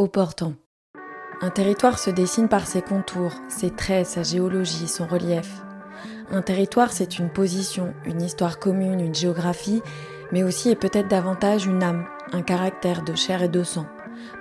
Au 0.00 0.08
portant. 0.08 0.54
Un 1.42 1.50
territoire 1.50 1.98
se 1.98 2.08
dessine 2.08 2.48
par 2.48 2.66
ses 2.66 2.80
contours, 2.80 3.34
ses 3.50 3.68
traits, 3.68 4.06
sa 4.06 4.22
géologie, 4.22 4.88
son 4.88 5.06
relief. 5.06 5.60
Un 6.30 6.40
territoire, 6.40 6.90
c'est 6.90 7.18
une 7.18 7.28
position, 7.28 7.92
une 8.06 8.22
histoire 8.22 8.58
commune, 8.58 9.00
une 9.00 9.14
géographie, 9.14 9.82
mais 10.32 10.42
aussi 10.42 10.70
et 10.70 10.74
peut-être 10.74 11.08
davantage 11.08 11.66
une 11.66 11.82
âme, 11.82 12.06
un 12.32 12.40
caractère 12.40 13.02
de 13.02 13.14
chair 13.14 13.42
et 13.42 13.50
de 13.50 13.62
sang, 13.62 13.84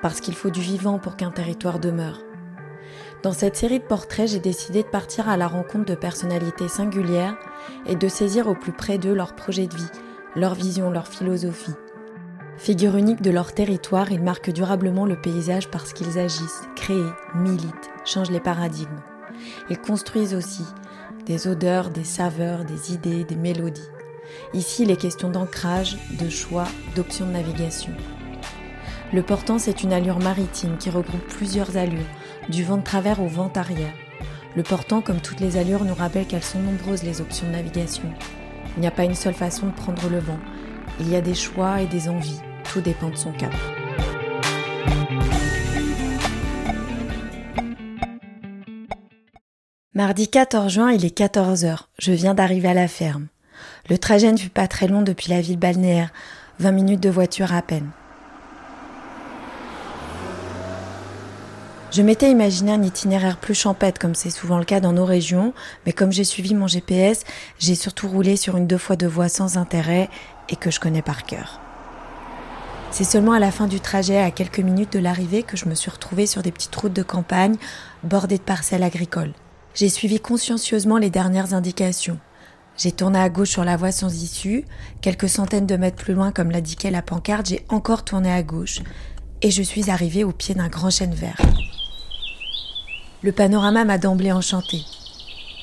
parce 0.01 0.21
qu'il 0.21 0.33
faut 0.33 0.49
du 0.49 0.61
vivant 0.61 0.97
pour 0.97 1.17
qu'un 1.17 1.31
territoire 1.31 1.79
demeure. 1.79 2.21
Dans 3.21 3.33
cette 3.33 3.57
série 3.57 3.79
de 3.79 3.83
portraits, 3.83 4.29
j'ai 4.29 4.39
décidé 4.39 4.83
de 4.83 4.87
partir 4.87 5.27
à 5.27 5.35
la 5.35 5.49
rencontre 5.49 5.87
de 5.87 5.95
personnalités 5.95 6.69
singulières 6.69 7.35
et 7.85 7.97
de 7.97 8.07
saisir 8.07 8.47
au 8.47 8.55
plus 8.55 8.71
près 8.71 8.97
d'eux 8.97 9.13
leur 9.13 9.35
projet 9.35 9.67
de 9.67 9.75
vie, 9.75 9.91
leur 10.37 10.53
vision, 10.53 10.89
leur 10.89 11.09
philosophie. 11.09 11.75
Figure 12.59 12.97
unique 12.97 13.21
de 13.21 13.31
leur 13.31 13.53
territoire, 13.53 14.11
ils 14.11 14.21
marquent 14.21 14.51
durablement 14.51 15.05
le 15.05 15.15
paysage 15.15 15.69
parce 15.69 15.93
qu'ils 15.93 16.19
agissent, 16.19 16.67
créent, 16.75 17.13
militent, 17.33 17.89
changent 18.03 18.31
les 18.31 18.41
paradigmes. 18.41 18.99
Ils 19.69 19.79
construisent 19.79 20.35
aussi 20.35 20.65
des 21.25 21.47
odeurs, 21.47 21.89
des 21.89 22.03
saveurs, 22.03 22.65
des 22.65 22.93
idées, 22.93 23.23
des 23.23 23.37
mélodies. 23.37 23.89
Ici, 24.53 24.83
il 24.83 24.91
est 24.91 24.97
question 24.97 25.29
d'ancrage, 25.29 25.97
de 26.19 26.27
choix, 26.27 26.65
d'options 26.97 27.25
de 27.27 27.31
navigation. 27.31 27.93
Le 29.13 29.23
portant, 29.23 29.57
c'est 29.57 29.81
une 29.81 29.93
allure 29.93 30.19
maritime 30.19 30.75
qui 30.77 30.89
regroupe 30.89 31.25
plusieurs 31.29 31.77
allures, 31.77 32.05
du 32.49 32.65
vent 32.65 32.77
de 32.77 32.83
travers 32.83 33.21
au 33.21 33.27
vent 33.27 33.51
arrière. 33.55 33.93
Le 34.57 34.63
portant, 34.63 34.99
comme 34.99 35.21
toutes 35.21 35.39
les 35.39 35.55
allures, 35.55 35.85
nous 35.85 35.95
rappelle 35.95 36.27
qu'elles 36.27 36.43
sont 36.43 36.59
nombreuses 36.59 37.03
les 37.03 37.21
options 37.21 37.47
de 37.47 37.53
navigation. 37.53 38.11
Il 38.75 38.81
n'y 38.81 38.87
a 38.87 38.91
pas 38.91 39.05
une 39.05 39.15
seule 39.15 39.33
façon 39.33 39.67
de 39.67 39.71
prendre 39.71 40.09
le 40.09 40.19
vent. 40.19 40.39
Il 40.99 41.09
y 41.09 41.15
a 41.15 41.21
des 41.21 41.35
choix 41.35 41.81
et 41.81 41.87
des 41.87 42.09
envies. 42.09 42.41
Tout 42.71 42.81
dépend 42.81 43.09
de 43.09 43.15
son 43.15 43.31
cap. 43.31 43.51
Mardi 49.95 50.27
14 50.27 50.71
juin, 50.71 50.91
il 50.91 51.03
est 51.03 51.17
14h. 51.17 51.87
Je 51.97 52.11
viens 52.11 52.35
d'arriver 52.35 52.67
à 52.67 52.75
la 52.75 52.87
ferme. 52.87 53.25
Le 53.89 53.97
trajet 53.97 54.31
ne 54.31 54.37
fut 54.37 54.49
pas 54.49 54.67
très 54.67 54.87
long 54.87 55.01
depuis 55.01 55.31
la 55.31 55.41
ville 55.41 55.57
balnéaire, 55.57 56.11
20 56.59 56.71
minutes 56.71 56.99
de 57.01 57.09
voiture 57.09 57.53
à 57.53 57.63
peine. 57.63 57.89
Je 61.91 62.03
m'étais 62.03 62.29
imaginé 62.29 62.71
un 62.71 62.83
itinéraire 62.83 63.37
plus 63.37 63.55
champêtre 63.55 63.99
comme 63.99 64.13
c'est 64.13 64.29
souvent 64.29 64.59
le 64.59 64.63
cas 64.63 64.79
dans 64.79 64.93
nos 64.93 65.05
régions, 65.05 65.55
mais 65.87 65.91
comme 65.91 66.11
j'ai 66.11 66.23
suivi 66.23 66.53
mon 66.53 66.67
GPS, 66.67 67.23
j'ai 67.57 67.73
surtout 67.73 68.07
roulé 68.07 68.35
sur 68.35 68.57
une 68.57 68.67
deux 68.67 68.77
fois 68.77 68.95
deux 68.95 69.07
voies 69.07 69.27
sans 69.27 69.57
intérêt 69.57 70.07
et 70.49 70.55
que 70.55 70.69
je 70.69 70.79
connais 70.79 71.01
par 71.01 71.23
cœur. 71.23 71.58
C'est 72.91 73.03
seulement 73.03 73.33
à 73.33 73.39
la 73.39 73.51
fin 73.51 73.67
du 73.67 73.79
trajet, 73.79 74.17
à 74.17 74.31
quelques 74.31 74.59
minutes 74.59 74.93
de 74.93 74.99
l'arrivée, 74.99 75.43
que 75.43 75.55
je 75.55 75.69
me 75.69 75.75
suis 75.75 75.91
retrouvée 75.91 76.25
sur 76.25 76.41
des 76.41 76.51
petites 76.51 76.75
routes 76.75 76.93
de 76.93 77.03
campagne 77.03 77.55
bordées 78.03 78.37
de 78.37 78.43
parcelles 78.43 78.83
agricoles. 78.83 79.33
J'ai 79.75 79.89
suivi 79.89 80.19
consciencieusement 80.19 80.97
les 80.97 81.11
dernières 81.11 81.53
indications. 81.53 82.19
J'ai 82.75 82.91
tourné 82.91 83.19
à 83.19 83.29
gauche 83.29 83.51
sur 83.51 83.63
la 83.63 83.77
voie 83.77 83.91
sans 83.91 84.23
issue. 84.23 84.65
Quelques 85.01 85.29
centaines 85.29 85.67
de 85.67 85.77
mètres 85.77 86.03
plus 86.03 86.13
loin, 86.13 86.31
comme 86.31 86.51
l'indiquait 86.51 86.91
la 86.91 87.01
pancarte, 87.01 87.47
j'ai 87.47 87.65
encore 87.69 88.03
tourné 88.03 88.31
à 88.31 88.41
gauche. 88.41 88.79
Et 89.41 89.51
je 89.51 89.63
suis 89.63 89.89
arrivée 89.89 90.23
au 90.23 90.31
pied 90.31 90.55
d'un 90.55 90.67
grand 90.67 90.89
chêne 90.89 91.13
vert. 91.13 91.39
Le 93.21 93.31
panorama 93.31 93.85
m'a 93.85 93.97
d'emblée 93.97 94.31
enchanté. 94.31 94.81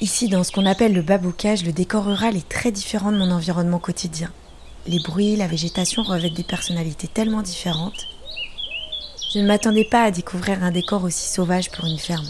Ici, 0.00 0.28
dans 0.28 0.44
ce 0.44 0.52
qu'on 0.52 0.66
appelle 0.66 0.92
le 0.92 1.02
baboucage, 1.02 1.64
le 1.64 1.72
décor 1.72 2.04
rural 2.04 2.36
est 2.36 2.48
très 2.48 2.70
différent 2.70 3.12
de 3.12 3.18
mon 3.18 3.30
environnement 3.30 3.78
quotidien. 3.78 4.30
Les 4.88 5.00
bruits, 5.00 5.34
la 5.34 5.48
végétation 5.48 6.04
revêtent 6.04 6.34
des 6.34 6.44
personnalités 6.44 7.08
tellement 7.08 7.42
différentes. 7.42 8.06
Je 9.34 9.40
ne 9.40 9.46
m'attendais 9.46 9.84
pas 9.84 10.04
à 10.04 10.10
découvrir 10.12 10.62
un 10.62 10.70
décor 10.70 11.02
aussi 11.02 11.28
sauvage 11.28 11.70
pour 11.70 11.86
une 11.86 11.98
ferme. 11.98 12.28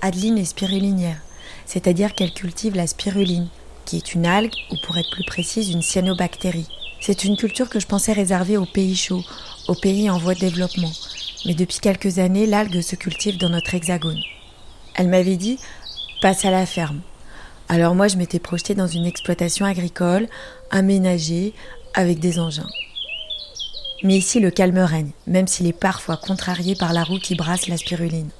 Adeline 0.00 0.38
est 0.38 0.46
spirulinière, 0.46 1.20
c'est-à-dire 1.66 2.14
qu'elle 2.14 2.32
cultive 2.32 2.74
la 2.74 2.86
spiruline, 2.86 3.48
qui 3.84 3.98
est 3.98 4.14
une 4.14 4.24
algue, 4.24 4.54
ou 4.70 4.76
pour 4.82 4.96
être 4.96 5.10
plus 5.10 5.24
précise, 5.24 5.70
une 5.70 5.82
cyanobactérie. 5.82 6.68
C'est 7.00 7.24
une 7.24 7.36
culture 7.36 7.68
que 7.68 7.80
je 7.80 7.86
pensais 7.86 8.12
réservée 8.12 8.56
aux 8.56 8.66
pays 8.66 8.96
chauds, 8.96 9.24
aux 9.68 9.74
pays 9.74 10.08
en 10.08 10.18
voie 10.18 10.34
de 10.34 10.40
développement, 10.40 10.92
mais 11.44 11.54
depuis 11.54 11.80
quelques 11.80 12.18
années, 12.18 12.46
l'algue 12.46 12.80
se 12.80 12.96
cultive 12.96 13.36
dans 13.36 13.50
notre 13.50 13.74
hexagone. 13.74 14.22
Elle 14.94 15.08
m'avait 15.08 15.36
dit 15.36 15.58
passe 16.22 16.46
à 16.46 16.50
la 16.50 16.64
ferme. 16.64 17.00
Alors 17.72 17.94
moi, 17.94 18.08
je 18.08 18.16
m'étais 18.16 18.40
projetée 18.40 18.74
dans 18.74 18.88
une 18.88 19.06
exploitation 19.06 19.64
agricole, 19.64 20.26
aménagée, 20.72 21.54
avec 21.94 22.18
des 22.18 22.40
engins. 22.40 22.66
Mais 24.02 24.16
ici, 24.16 24.40
le 24.40 24.50
calme 24.50 24.80
règne, 24.80 25.12
même 25.28 25.46
s'il 25.46 25.68
est 25.68 25.72
parfois 25.72 26.16
contrarié 26.16 26.74
par 26.74 26.92
la 26.92 27.04
roue 27.04 27.20
qui 27.20 27.36
brasse 27.36 27.68
la 27.68 27.76
spiruline. 27.76 28.30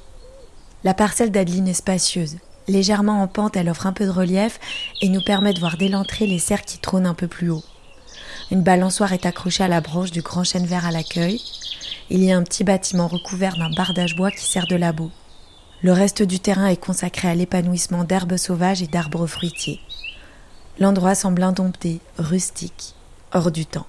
La 0.82 0.94
parcelle 0.94 1.30
d'Adeline 1.30 1.68
est 1.68 1.74
spacieuse. 1.74 2.38
Légèrement 2.66 3.22
en 3.22 3.28
pente, 3.28 3.56
elle 3.56 3.68
offre 3.68 3.86
un 3.86 3.92
peu 3.92 4.04
de 4.04 4.10
relief 4.10 4.58
et 5.00 5.08
nous 5.08 5.22
permet 5.22 5.54
de 5.54 5.60
voir 5.60 5.76
dès 5.76 5.88
l'entrée 5.88 6.26
les 6.26 6.40
cerfs 6.40 6.64
qui 6.64 6.78
trônent 6.78 7.06
un 7.06 7.14
peu 7.14 7.28
plus 7.28 7.50
haut. 7.50 7.62
Une 8.50 8.64
balançoire 8.64 9.12
est 9.12 9.26
accrochée 9.26 9.62
à 9.62 9.68
la 9.68 9.80
branche 9.80 10.10
du 10.10 10.22
grand 10.22 10.42
chêne 10.42 10.66
vert 10.66 10.86
à 10.86 10.90
l'accueil 10.90 11.40
il 12.10 12.24
y 12.24 12.32
a 12.32 12.36
un 12.36 12.42
petit 12.42 12.64
bâtiment 12.64 13.06
recouvert 13.06 13.56
d'un 13.56 13.70
bardage 13.70 14.16
bois 14.16 14.32
qui 14.32 14.44
sert 14.44 14.66
de 14.66 14.74
labo. 14.74 15.12
Le 15.82 15.92
reste 15.92 16.22
du 16.22 16.40
terrain 16.40 16.66
est 16.66 16.76
consacré 16.76 17.28
à 17.28 17.34
l'épanouissement 17.34 18.04
d'herbes 18.04 18.36
sauvages 18.36 18.82
et 18.82 18.86
d'arbres 18.86 19.26
fruitiers. 19.26 19.80
L'endroit 20.78 21.14
semble 21.14 21.42
indompté, 21.42 22.00
rustique, 22.18 22.94
hors 23.32 23.50
du 23.50 23.64
temps. 23.64 23.86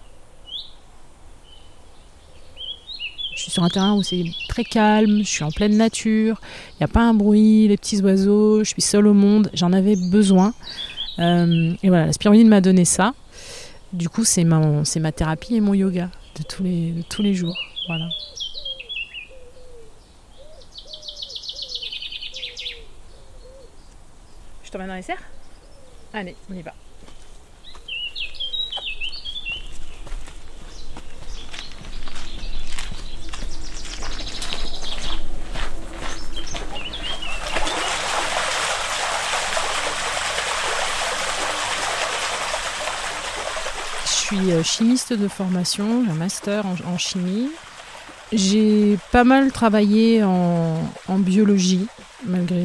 Je 3.35 3.43
suis 3.43 3.51
sur 3.51 3.63
un 3.63 3.69
terrain 3.69 3.93
où 3.95 4.03
c'est 4.03 4.23
très 4.47 4.63
calme, 4.63 5.19
je 5.19 5.27
suis 5.27 5.43
en 5.43 5.51
pleine 5.51 5.75
nature, 5.75 6.39
il 6.73 6.77
n'y 6.81 6.85
a 6.85 6.87
pas 6.87 7.01
un 7.01 7.13
bruit, 7.13 7.67
les 7.67 7.75
petits 7.75 8.01
oiseaux, 8.01 8.63
je 8.63 8.69
suis 8.69 8.81
seule 8.81 9.07
au 9.07 9.13
monde, 9.13 9.49
j'en 9.53 9.73
avais 9.73 9.97
besoin. 9.97 10.53
Euh, 11.19 11.73
et 11.83 11.89
voilà, 11.89 12.05
la 12.05 12.13
spiruline 12.13 12.47
m'a 12.47 12.61
donné 12.61 12.85
ça. 12.85 13.13
Du 13.91 14.07
coup, 14.07 14.23
c'est 14.23 14.45
ma, 14.45 15.11
thérapie 15.11 15.55
et 15.55 15.61
mon 15.61 15.73
yoga 15.73 16.09
de 16.37 16.43
tous 16.43 16.63
les, 16.63 16.91
de 16.91 17.01
tous 17.01 17.21
les 17.21 17.33
jours. 17.33 17.57
Voilà. 17.87 18.07
Je 24.71 24.77
t'emmène 24.77 24.87
dans 24.87 24.95
les 24.95 25.01
serres 25.01 25.21
Allez, 26.13 26.33
on 26.49 26.53
y 26.53 26.61
va. 26.61 26.73
Je 44.05 44.09
suis 44.09 44.51
euh, 44.53 44.63
chimiste 44.63 45.11
de 45.11 45.27
formation, 45.27 46.05
j'ai 46.05 46.11
un 46.11 46.13
master 46.13 46.65
en 46.65 46.97
chimie. 46.97 47.51
J'ai 48.31 48.97
pas 49.11 49.25
mal 49.25 49.51
travaillé 49.51 50.23
en, 50.23 50.79
biologie, 51.17 51.87
malgré 52.25 52.63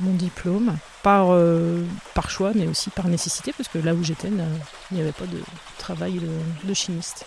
mon, 0.00 0.14
diplôme, 0.14 0.76
par, 1.02 1.28
euh, 1.30 1.84
par 2.14 2.30
choix, 2.30 2.52
mais 2.54 2.66
aussi 2.66 2.90
par 2.90 3.08
nécessité, 3.08 3.52
parce 3.56 3.68
que 3.68 3.78
là 3.78 3.94
où 3.94 4.02
j'étais, 4.02 4.28
il 4.28 4.94
n'y 4.94 5.00
avait 5.00 5.12
pas 5.12 5.26
de 5.26 5.40
travail 5.78 6.20
de, 6.64 6.74
chimiste. 6.74 7.26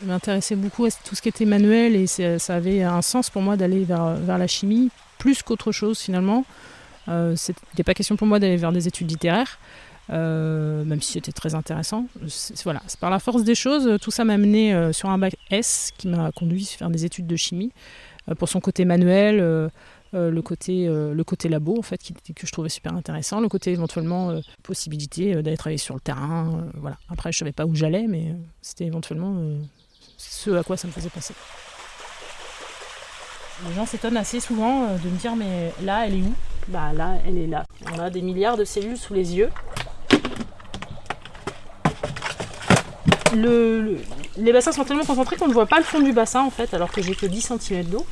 Je 0.00 0.06
m'intéressais 0.06 0.56
beaucoup 0.56 0.84
à 0.84 0.90
tout 0.90 1.14
ce 1.14 1.22
qui 1.22 1.28
était 1.28 1.44
manuel 1.44 1.96
et 1.96 2.06
ça 2.06 2.54
avait 2.54 2.82
un 2.82 3.02
sens 3.02 3.30
pour 3.30 3.42
moi 3.42 3.56
d'aller 3.56 3.84
vers, 3.84 4.38
la 4.38 4.46
chimie, 4.46 4.90
plus 5.18 5.42
qu'autre 5.42 5.72
chose 5.72 5.98
finalement. 5.98 6.44
Euh, 7.08 7.36
n'était 7.70 7.84
pas 7.84 7.94
question 7.94 8.16
pour 8.16 8.26
moi 8.26 8.38
d'aller 8.38 8.56
vers 8.56 8.72
des 8.72 8.88
études 8.88 9.10
littéraires. 9.10 9.58
Euh, 10.10 10.84
même 10.84 11.02
si 11.02 11.14
c'était 11.14 11.32
très 11.32 11.56
intéressant. 11.56 12.06
Par 13.00 13.10
la 13.10 13.18
force 13.18 13.42
des 13.42 13.56
choses, 13.56 13.98
tout 14.00 14.12
ça 14.12 14.24
m'a 14.24 14.36
mené 14.36 14.72
euh, 14.72 14.92
sur 14.92 15.08
un 15.08 15.18
bac 15.18 15.34
S 15.50 15.92
qui 15.98 16.06
m'a 16.06 16.30
conduit 16.30 16.70
à 16.74 16.78
faire 16.78 16.90
des 16.90 17.04
études 17.04 17.26
de 17.26 17.36
chimie 17.36 17.72
pour 18.38 18.48
son 18.48 18.60
côté 18.60 18.84
manuel, 18.84 19.70
le, 20.12 20.40
côté, 20.40 20.86
le 20.86 21.24
côté 21.24 21.48
labo 21.48 21.78
en 21.78 21.82
fait 21.82 22.00
que 22.34 22.46
je 22.46 22.52
trouvais 22.52 22.68
super 22.68 22.94
intéressant, 22.94 23.40
le 23.40 23.48
côté 23.48 23.72
éventuellement 23.72 24.40
possibilité 24.62 25.42
d'aller 25.42 25.56
travailler 25.56 25.78
sur 25.78 25.94
le 25.94 26.00
terrain. 26.00 26.68
voilà. 26.74 26.96
Après, 27.08 27.32
je 27.32 27.38
savais 27.38 27.52
pas 27.52 27.66
où 27.66 27.74
j'allais, 27.74 28.06
mais 28.08 28.34
c'était 28.62 28.84
éventuellement 28.84 29.36
ce 30.16 30.50
à 30.50 30.62
quoi 30.62 30.76
ça 30.76 30.88
me 30.88 30.92
faisait 30.92 31.10
penser. 31.10 31.34
Les 33.68 33.74
gens 33.74 33.86
s'étonnent 33.86 34.16
assez 34.16 34.40
souvent 34.40 34.96
de 34.96 35.08
me 35.08 35.16
dire 35.18 35.34
mais 35.34 35.72
là 35.82 36.06
elle 36.06 36.14
est 36.14 36.22
où? 36.22 36.34
Bah 36.68 36.92
là 36.92 37.14
elle 37.26 37.38
est 37.38 37.46
là. 37.46 37.64
On 37.94 37.98
a 37.98 38.10
des 38.10 38.22
milliards 38.22 38.56
de 38.56 38.64
cellules 38.64 38.98
sous 38.98 39.14
les 39.14 39.34
yeux 39.34 39.50
les 43.34 44.52
bassins 44.52 44.72
sont 44.72 44.84
tellement 44.84 45.04
concentrés 45.04 45.36
qu'on 45.36 45.48
ne 45.48 45.52
voit 45.52 45.66
pas 45.66 45.78
le 45.78 45.84
fond 45.84 46.00
du 46.00 46.12
bassin 46.12 46.42
en 46.42 46.50
fait, 46.50 46.74
alors 46.74 46.90
que 46.90 47.02
j'ai 47.02 47.14
que 47.14 47.26
10 47.26 47.52
cm 47.58 47.84
d'eau. 47.84 48.06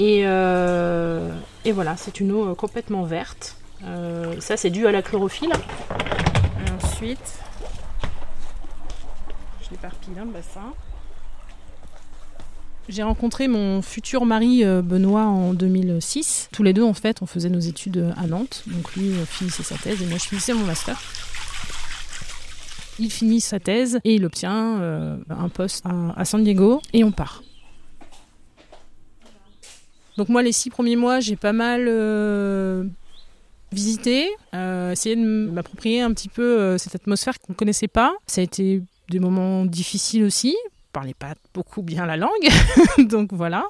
Euh, 0.00 1.30
et, 1.64 1.72
voilà, 1.72 1.96
c'est 1.96 2.20
une 2.20 2.32
eau 2.32 2.48
euh, 2.48 2.54
complètement 2.54 3.02
verte. 3.04 3.56
Euh, 3.84 4.40
ça, 4.40 4.56
c'est 4.56 4.70
dû 4.70 4.86
à 4.86 4.92
la 4.92 5.02
chlorophylle. 5.02 5.52
ensuite, 6.82 7.38
je 9.62 9.70
l'éparpille 9.70 10.14
dans 10.14 10.24
le 10.24 10.32
bassin. 10.32 10.72
J'ai 12.88 13.02
rencontré 13.02 13.48
mon 13.48 13.82
futur 13.82 14.26
mari 14.26 14.62
Benoît 14.64 15.24
en 15.24 15.52
2006. 15.54 16.50
Tous 16.52 16.62
les 16.62 16.72
deux, 16.72 16.84
en 16.84 16.94
fait, 16.94 17.20
on 17.20 17.26
faisait 17.26 17.48
nos 17.48 17.58
études 17.58 18.14
à 18.16 18.28
Nantes. 18.28 18.62
Donc 18.68 18.94
lui 18.94 19.12
finissait 19.26 19.64
sa 19.64 19.74
thèse 19.76 20.00
et 20.02 20.06
moi 20.06 20.18
je 20.18 20.28
finissais 20.28 20.54
mon 20.54 20.64
master. 20.64 20.96
Il 23.00 23.10
finit 23.10 23.40
sa 23.40 23.58
thèse 23.58 23.98
et 24.04 24.14
il 24.14 24.24
obtient 24.24 24.80
un 25.28 25.48
poste 25.48 25.84
à 26.16 26.24
San 26.24 26.44
Diego 26.44 26.80
et 26.92 27.02
on 27.02 27.10
part. 27.10 27.42
Donc 30.16 30.28
moi, 30.28 30.42
les 30.42 30.52
six 30.52 30.70
premiers 30.70 30.96
mois, 30.96 31.20
j'ai 31.20 31.36
pas 31.36 31.52
mal 31.52 31.86
euh, 31.88 32.84
visité, 33.72 34.30
euh, 34.54 34.92
essayé 34.92 35.16
de 35.16 35.50
m'approprier 35.50 36.00
un 36.00 36.12
petit 36.12 36.28
peu 36.28 36.42
euh, 36.42 36.78
cette 36.78 36.94
atmosphère 36.94 37.38
qu'on 37.38 37.52
ne 37.52 37.56
connaissait 37.56 37.88
pas. 37.88 38.14
Ça 38.26 38.40
a 38.40 38.44
été 38.44 38.82
des 39.10 39.18
moments 39.18 39.66
difficiles 39.66 40.24
aussi. 40.24 40.56
Je 40.72 40.92
parlais 40.92 41.14
pas 41.14 41.34
beaucoup 41.52 41.82
bien 41.82 42.06
la 42.06 42.16
langue, 42.16 42.48
donc 42.98 43.32
voilà. 43.32 43.64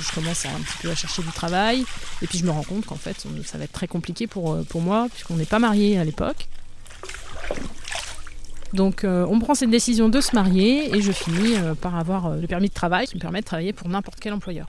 Je 0.00 0.14
commence 0.14 0.46
un 0.46 0.60
petit 0.60 0.78
peu 0.80 0.90
à 0.90 0.94
chercher 0.94 1.22
du 1.22 1.32
travail, 1.32 1.84
et 2.22 2.26
puis 2.26 2.38
je 2.38 2.44
me 2.44 2.50
rends 2.50 2.62
compte 2.62 2.86
qu'en 2.86 2.96
fait, 2.96 3.26
ça 3.44 3.58
va 3.58 3.64
être 3.64 3.72
très 3.72 3.88
compliqué 3.88 4.26
pour, 4.26 4.64
pour 4.66 4.80
moi, 4.80 5.08
puisqu'on 5.12 5.34
n'est 5.34 5.44
pas 5.44 5.58
mariés 5.58 5.98
à 5.98 6.04
l'époque. 6.04 6.48
Donc 8.72 9.04
on 9.04 9.38
prend 9.40 9.54
cette 9.54 9.70
décision 9.70 10.08
de 10.08 10.20
se 10.20 10.34
marier 10.34 10.94
et 10.94 11.00
je 11.00 11.12
finis 11.12 11.54
par 11.80 11.96
avoir 11.96 12.36
le 12.36 12.46
permis 12.46 12.68
de 12.68 12.74
travail 12.74 13.06
qui 13.06 13.16
me 13.16 13.20
permet 13.20 13.40
de 13.40 13.46
travailler 13.46 13.72
pour 13.72 13.88
n'importe 13.88 14.20
quel 14.20 14.32
employeur. 14.32 14.66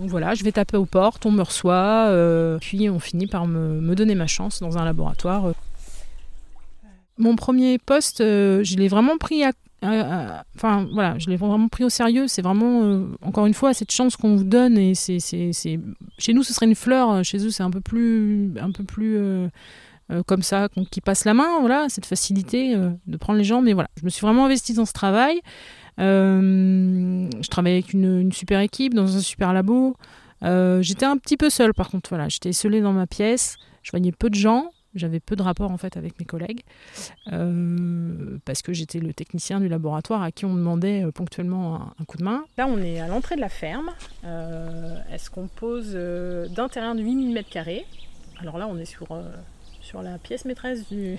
Donc 0.00 0.08
voilà, 0.08 0.34
je 0.34 0.42
vais 0.44 0.52
taper 0.52 0.78
aux 0.78 0.86
portes, 0.86 1.26
on 1.26 1.30
me 1.30 1.42
reçoit, 1.42 2.06
euh, 2.08 2.56
puis 2.58 2.88
on 2.88 2.98
finit 2.98 3.26
par 3.26 3.46
me, 3.46 3.94
donner 3.94 4.14
ma 4.14 4.26
chance 4.26 4.60
dans 4.60 4.78
un 4.78 4.84
laboratoire. 4.86 5.52
Mon 7.18 7.36
premier 7.36 7.76
poste, 7.76 8.22
euh, 8.22 8.64
je 8.64 8.76
l'ai 8.76 8.88
vraiment 8.88 9.18
pris 9.18 9.44
à, 9.44 9.52
enfin 9.82 10.86
voilà, 10.92 11.18
je 11.18 11.30
l'ai 11.30 11.36
vraiment 11.36 11.68
pris 11.68 11.84
au 11.84 11.88
sérieux. 11.88 12.28
C'est 12.28 12.42
vraiment, 12.42 12.82
euh, 12.84 13.06
encore 13.22 13.46
une 13.46 13.54
fois, 13.54 13.74
cette 13.74 13.92
chance 13.92 14.16
qu'on 14.16 14.36
vous 14.36 14.44
donne 14.44 14.76
et 14.76 14.94
c'est, 14.94 15.18
chez 15.20 16.32
nous 16.32 16.42
ce 16.42 16.52
serait 16.52 16.66
une 16.66 16.74
fleur, 16.74 17.24
chez 17.24 17.44
eux 17.44 17.50
c'est 17.50 17.62
un 17.62 17.70
peu 17.70 17.80
plus, 17.80 18.52
un 18.60 18.72
peu 18.72 18.84
plus 18.84 19.48
euh, 20.10 20.22
comme 20.24 20.42
ça, 20.42 20.68
qui 20.90 21.00
passe 21.00 21.24
la 21.24 21.34
main, 21.34 21.60
voilà, 21.60 21.88
cette 21.88 22.06
facilité 22.06 22.74
euh, 22.74 22.90
de 23.06 23.16
prendre 23.16 23.38
les 23.38 23.44
gens. 23.44 23.62
Mais 23.62 23.74
voilà, 23.74 23.88
je 23.96 24.04
me 24.04 24.10
suis 24.10 24.22
vraiment 24.22 24.46
investie 24.46 24.74
dans 24.74 24.84
ce 24.84 24.92
travail. 24.92 25.40
Euh, 26.00 27.28
je 27.40 27.48
travaillais 27.48 27.76
avec 27.76 27.92
une, 27.92 28.32
super 28.32 28.60
équipe, 28.60 28.94
dans 28.94 29.16
un 29.16 29.20
super 29.20 29.52
labo. 29.52 29.96
j'étais 30.42 31.06
un 31.06 31.16
petit 31.16 31.36
peu 31.36 31.48
seule, 31.48 31.74
par 31.74 31.90
contre, 31.90 32.08
voilà, 32.10 32.28
j'étais 32.28 32.50
isolée 32.50 32.80
dans 32.80 32.92
ma 32.92 33.06
pièce. 33.06 33.56
Je 33.82 33.90
voyais 33.92 34.12
peu 34.12 34.30
de 34.30 34.34
gens. 34.34 34.70
J'avais 34.94 35.20
peu 35.20 35.36
de 35.36 35.42
rapports 35.42 35.70
en 35.70 35.76
fait 35.76 35.96
avec 35.96 36.18
mes 36.18 36.24
collègues 36.24 36.62
parce 38.44 38.62
que 38.62 38.72
j'étais 38.72 38.98
le 38.98 39.14
technicien 39.14 39.60
du 39.60 39.68
laboratoire 39.68 40.22
à 40.22 40.32
qui 40.32 40.44
on 40.44 40.54
demandait 40.54 41.04
ponctuellement 41.12 41.92
un, 41.98 42.04
coup 42.04 42.16
de 42.16 42.24
main. 42.24 42.44
Là, 42.58 42.66
on 42.66 42.78
est 42.78 43.00
à 43.00 43.06
l'entrée 43.06 43.36
de 43.36 43.40
la 43.40 43.48
ferme. 43.48 43.90
Est-ce 45.12 45.30
qu'on 45.30 45.46
pose 45.46 45.94
d'un 45.94 46.68
terrain 46.68 46.94
de 46.94 47.02
8000 47.02 47.36
m2 47.36 47.84
Alors 48.40 48.58
là, 48.58 48.66
on 48.68 48.78
est 48.78 48.84
sur 48.84 49.08
sur 49.90 50.02
la 50.02 50.18
pièce 50.18 50.44
maîtresse 50.44 50.88
du, 50.90 51.18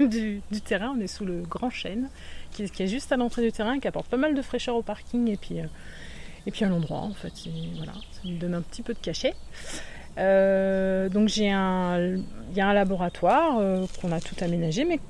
du, 0.00 0.60
terrain. 0.64 0.94
On 0.96 1.00
est 1.00 1.06
sous 1.06 1.24
le 1.24 1.42
grand 1.42 1.70
chêne 1.70 2.08
qui, 2.52 2.62
est 2.62 2.86
juste 2.86 3.12
à 3.12 3.16
l'entrée 3.16 3.42
du 3.42 3.52
terrain, 3.52 3.78
qui 3.78 3.88
apporte 3.88 4.08
pas 4.08 4.16
mal 4.16 4.34
de 4.34 4.42
fraîcheur 4.42 4.76
au 4.76 4.82
parking 4.82 5.28
et 5.28 5.36
puis, 5.36 5.60
euh, 5.60 5.66
et 6.46 6.50
puis 6.50 6.64
à 6.64 6.68
l'endroit 6.68 7.00
en 7.00 7.14
fait. 7.14 7.32
voilà, 7.76 7.92
ça 7.92 8.20
lui 8.28 8.36
donne 8.36 8.54
un 8.54 8.62
petit 8.62 8.82
peu 8.82 8.94
de 8.94 8.98
cachet. 8.98 9.34
Euh, 10.18 11.08
donc 11.08 11.28
j'ai 11.28 11.50
un, 11.50 11.98
il 12.50 12.56
y 12.56 12.60
a 12.60 12.68
un 12.68 12.74
laboratoire 12.74 13.58
euh, 13.58 13.86
qu'on 14.00 14.12
a 14.12 14.20
tout 14.20 14.36
aménagé, 14.40 14.84
mais 14.84 15.00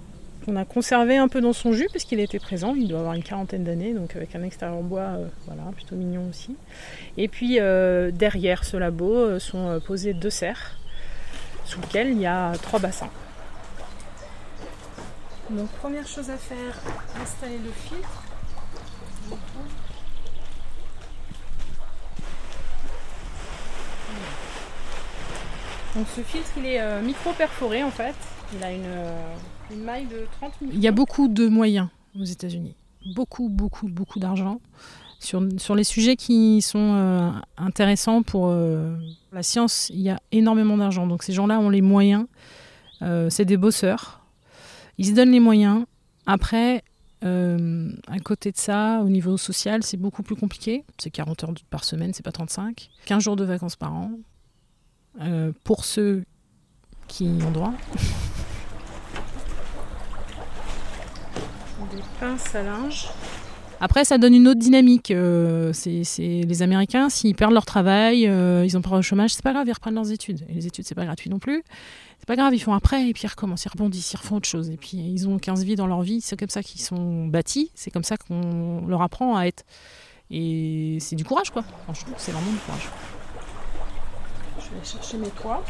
qu'on 0.44 0.56
a 0.56 0.64
conservé 0.64 1.16
un 1.16 1.28
peu 1.28 1.40
dans 1.40 1.52
son 1.52 1.72
jus 1.72 1.88
puisqu'il 1.90 2.20
était 2.20 2.38
présent. 2.38 2.75
Il 2.75 2.88
doit 2.88 3.00
avoir 3.00 3.14
une 3.14 3.22
quarantaine 3.22 3.64
d'années, 3.64 3.94
donc 3.94 4.16
avec 4.16 4.34
un 4.34 4.43
extérieur 4.43 4.78
en 4.78 4.82
bois, 4.82 5.19
voilà, 5.46 5.62
plutôt 5.75 5.96
mignon 5.96 6.28
aussi. 6.31 6.56
Et 7.16 7.28
puis 7.28 7.58
derrière 8.12 8.64
ce 8.64 8.76
labo 8.76 9.38
sont 9.38 9.81
posés 9.87 10.14
deux 10.14 10.31
serres 10.31 10.78
sous 11.64 11.81
lequel 11.81 12.10
il 12.10 12.20
y 12.20 12.26
a 12.26 12.52
trois 12.60 12.81
bassins. 12.81 13.10
Donc 15.50 15.69
première 15.81 16.06
chose 16.06 16.31
à 16.31 16.37
faire, 16.37 16.81
installer 17.20 17.58
le 17.58 17.70
filtre. 17.70 18.22
Donc 25.94 26.06
ce 26.17 26.23
filtre 26.23 26.50
il 26.56 26.67
est 26.67 26.81
euh, 26.81 27.03
micro 27.03 27.33
perforé 27.33 27.83
en 27.83 27.91
fait. 27.91 28.15
Il 28.55 28.62
a 28.65 28.73
une, 28.73 28.83
euh, 28.85 29.33
maille 29.77 30.06
de 30.06 30.27
30 30.41 30.53
mm. 30.61 30.69
Il 30.73 30.81
y 30.81 30.89
a 30.89 30.93
beaucoup 30.93 31.29
de 31.29 31.49
moyens 31.49 31.89
aux 32.19 32.25
États-Unis. 32.25 32.75
Beaucoup, 33.15 33.49
beaucoup, 33.49 33.89
beaucoup 33.89 34.19
d'argent 34.19 34.61
sur, 35.19 35.41
les 35.77 35.85
sujets 35.85 36.17
qui 36.17 36.61
sont 36.62 36.94
euh, 36.94 37.31
intéressants 37.56 38.23
pour 38.25 38.50
la 38.50 39.43
science, 39.44 39.89
il 39.91 40.00
y 40.00 40.11
a 40.11 40.19
énormément 40.33 40.77
d'argent. 40.77 41.06
Donc 41.06 41.23
ces 41.23 41.33
gens-là 41.33 41.61
ont 41.61 41.71
les 41.71 41.81
moyens. 41.81 42.27
C'est 43.00 43.44
des 43.44 43.56
bosseurs. 43.56 44.21
Ils 44.99 45.06
se 45.06 45.12
donnent 45.12 45.31
les 45.31 45.41
moyens. 45.41 45.85
Après, 46.27 46.83
à 47.23 48.19
côté 48.25 48.50
de 48.50 48.56
ça, 48.56 49.00
au 49.05 49.09
niveau 49.09 49.37
social, 49.37 49.85
c'est 49.85 49.97
beaucoup 49.97 50.25
plus 50.25 50.35
compliqué. 50.35 50.85
C'est 50.99 51.11
40 51.11 51.44
heures 51.44 51.55
par 51.71 51.85
semaine, 51.85 52.12
c'est 52.12 52.25
pas 52.25 52.33
35. 52.33 52.91
15 53.05 53.23
jours 53.23 53.37
de 53.37 53.44
vacances 53.44 53.77
par 53.77 53.93
an. 53.93 54.11
Pour 55.64 55.85
ceux 55.85 56.25
qui 57.09 57.25
ont 57.47 57.50
droit. 57.50 57.75
Des 61.91 62.03
pinces 62.19 62.55
à 62.55 62.62
linge. 62.62 63.09
Après, 63.81 64.05
ça 64.05 64.17
donne 64.17 64.32
une 64.32 64.47
autre 64.47 64.61
dynamique. 64.61 65.11
Euh, 65.11 65.73
c'est, 65.73 66.05
les 66.19 66.62
Américains, 66.62 67.11
s'ils 67.11 67.35
perdent 67.35 67.53
leur 67.53 67.67
travail, 67.67 68.29
euh, 68.29 68.64
ils 68.64 68.76
ont 68.76 68.81
pas 68.81 68.94
le 68.94 69.03
chômage, 69.03 69.35
c'est 69.35 69.43
pas 69.43 69.53
grave, 69.53 69.67
ils 69.67 69.73
reprennent 69.73 69.97
leurs 69.97 70.12
études. 70.12 70.47
Et 70.49 70.55
les 70.55 70.69
études, 70.69 70.87
c'est 70.87 70.94
pas 70.94 71.05
gratuit 71.05 71.29
non 71.29 71.41
plus. 71.41 71.65
C'est 72.20 72.26
pas 72.29 72.37
grave, 72.37 72.55
ils 72.55 72.61
font 72.61 72.75
après 72.75 73.08
et 73.08 73.12
puis 73.12 73.25
ils 73.25 73.29
recommencent, 73.29 73.65
ils 73.65 73.70
rebondissent, 73.70 74.12
ils 74.12 74.17
refont 74.17 74.37
autre 74.37 74.49
chose. 74.49 74.70
Et 74.70 74.76
puis 74.76 74.97
ils 74.97 75.29
ont 75.29 75.37
15 75.37 75.65
vies 75.65 75.75
dans 75.75 75.88
leur 75.88 76.03
vie, 76.03 76.20
c'est 76.20 76.38
comme 76.38 76.49
ça 76.49 76.62
qu'ils 76.62 76.81
sont 76.81 77.26
bâtis, 77.26 77.73
c'est 77.75 77.91
comme 77.91 78.05
ça 78.05 78.17
qu'on 78.17 78.87
leur 78.87 79.03
apprend 79.03 79.37
à 79.37 79.47
être. 79.47 79.65
Et 80.31 80.99
c'est 81.00 81.17
du 81.17 81.25
courage, 81.25 81.50
quoi. 81.50 81.65
Franchement, 81.82 82.15
c'est 82.17 82.31
vraiment 82.31 82.53
du 82.53 82.58
courage. 82.58 82.88
Je 84.72 84.76
vais 84.76 84.80
aller 84.80 84.88
chercher 84.88 85.19
mes 85.19 85.28
poids. 85.28 85.62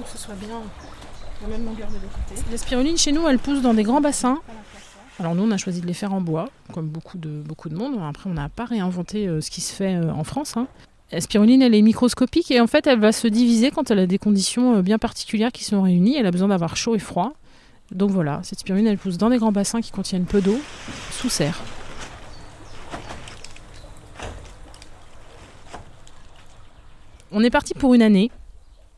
que 0.00 0.08
ce 0.08 0.18
soit 0.18 0.34
bien 0.34 0.62
la 1.42 1.48
même 1.48 1.64
longueur 1.64 1.88
de 1.88 1.94
côté. 1.94 2.40
Les 2.50 2.56
spiruline, 2.56 2.96
chez 2.96 3.12
nous, 3.12 3.28
elle 3.28 3.38
pousse 3.38 3.60
dans 3.60 3.74
des 3.74 3.82
grands 3.82 4.00
bassins. 4.00 4.40
Alors 5.18 5.34
nous, 5.34 5.42
on 5.42 5.50
a 5.50 5.56
choisi 5.56 5.80
de 5.80 5.86
les 5.86 5.92
faire 5.92 6.14
en 6.14 6.20
bois, 6.20 6.48
comme 6.72 6.88
beaucoup 6.88 7.18
de, 7.18 7.42
beaucoup 7.42 7.68
de 7.68 7.76
monde. 7.76 7.98
Après, 8.08 8.30
on 8.30 8.34
n'a 8.34 8.48
pas 8.48 8.64
réinventé 8.64 9.28
euh, 9.28 9.40
ce 9.40 9.50
qui 9.50 9.60
se 9.60 9.72
fait 9.74 9.94
euh, 9.94 10.10
en 10.10 10.24
France. 10.24 10.56
Hein. 10.56 10.66
La 11.10 11.20
spiruline, 11.20 11.60
elle 11.60 11.74
est 11.74 11.82
microscopique 11.82 12.50
et 12.50 12.60
en 12.60 12.66
fait, 12.66 12.86
elle 12.86 13.00
va 13.00 13.12
se 13.12 13.28
diviser 13.28 13.70
quand 13.70 13.90
elle 13.90 13.98
a 13.98 14.06
des 14.06 14.18
conditions 14.18 14.76
euh, 14.76 14.82
bien 14.82 14.98
particulières 14.98 15.52
qui 15.52 15.64
sont 15.64 15.82
réunies. 15.82 16.16
Elle 16.16 16.26
a 16.26 16.30
besoin 16.30 16.48
d'avoir 16.48 16.76
chaud 16.76 16.94
et 16.94 17.00
froid. 17.00 17.34
Donc 17.92 18.10
voilà, 18.10 18.40
cette 18.42 18.60
spiruline, 18.60 18.86
elle 18.86 18.98
pousse 18.98 19.18
dans 19.18 19.28
des 19.28 19.38
grands 19.38 19.52
bassins 19.52 19.80
qui 19.80 19.90
contiennent 19.90 20.24
peu 20.24 20.40
d'eau, 20.40 20.58
sous 21.10 21.28
serre. 21.28 21.60
On 27.30 27.42
est 27.42 27.50
parti 27.50 27.74
pour 27.74 27.94
une 27.94 28.02
année. 28.02 28.30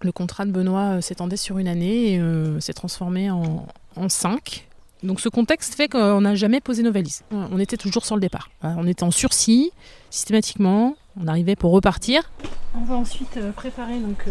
Le 0.01 0.13
contrat 0.13 0.45
de 0.45 0.51
Benoît 0.51 0.97
euh, 0.97 1.01
s'étendait 1.01 1.37
sur 1.37 1.59
une 1.59 1.69
année 1.69 2.15
et 2.15 2.21
euh, 2.21 2.61
s'est 2.61 2.73
transformé 2.73 3.31
en, 3.31 3.67
cinq. 4.09 4.69
Donc 5.03 5.21
ce 5.21 5.29
contexte 5.29 5.75
fait 5.75 5.89
qu'on 5.89 6.21
n'a 6.21 6.35
jamais 6.35 6.61
posé 6.61 6.83
nos 6.83 6.91
valises. 6.91 7.23
On 7.31 7.59
était 7.59 7.77
toujours 7.77 8.05
sur 8.05 8.17
le 8.17 8.21
départ. 8.21 8.51
On 8.63 8.87
était 8.87 9.05
en 9.05 9.11
sursis 9.11 9.71
systématiquement. 10.11 10.97
On 11.21 11.29
arrivait 11.29 11.57
pour 11.57 11.73
repartir. 11.73 12.31
On 12.75 12.85
va 12.85 12.97
ensuite 12.97 13.37
euh, 13.37 13.53
préparer 13.53 13.99
donc, 14.01 14.27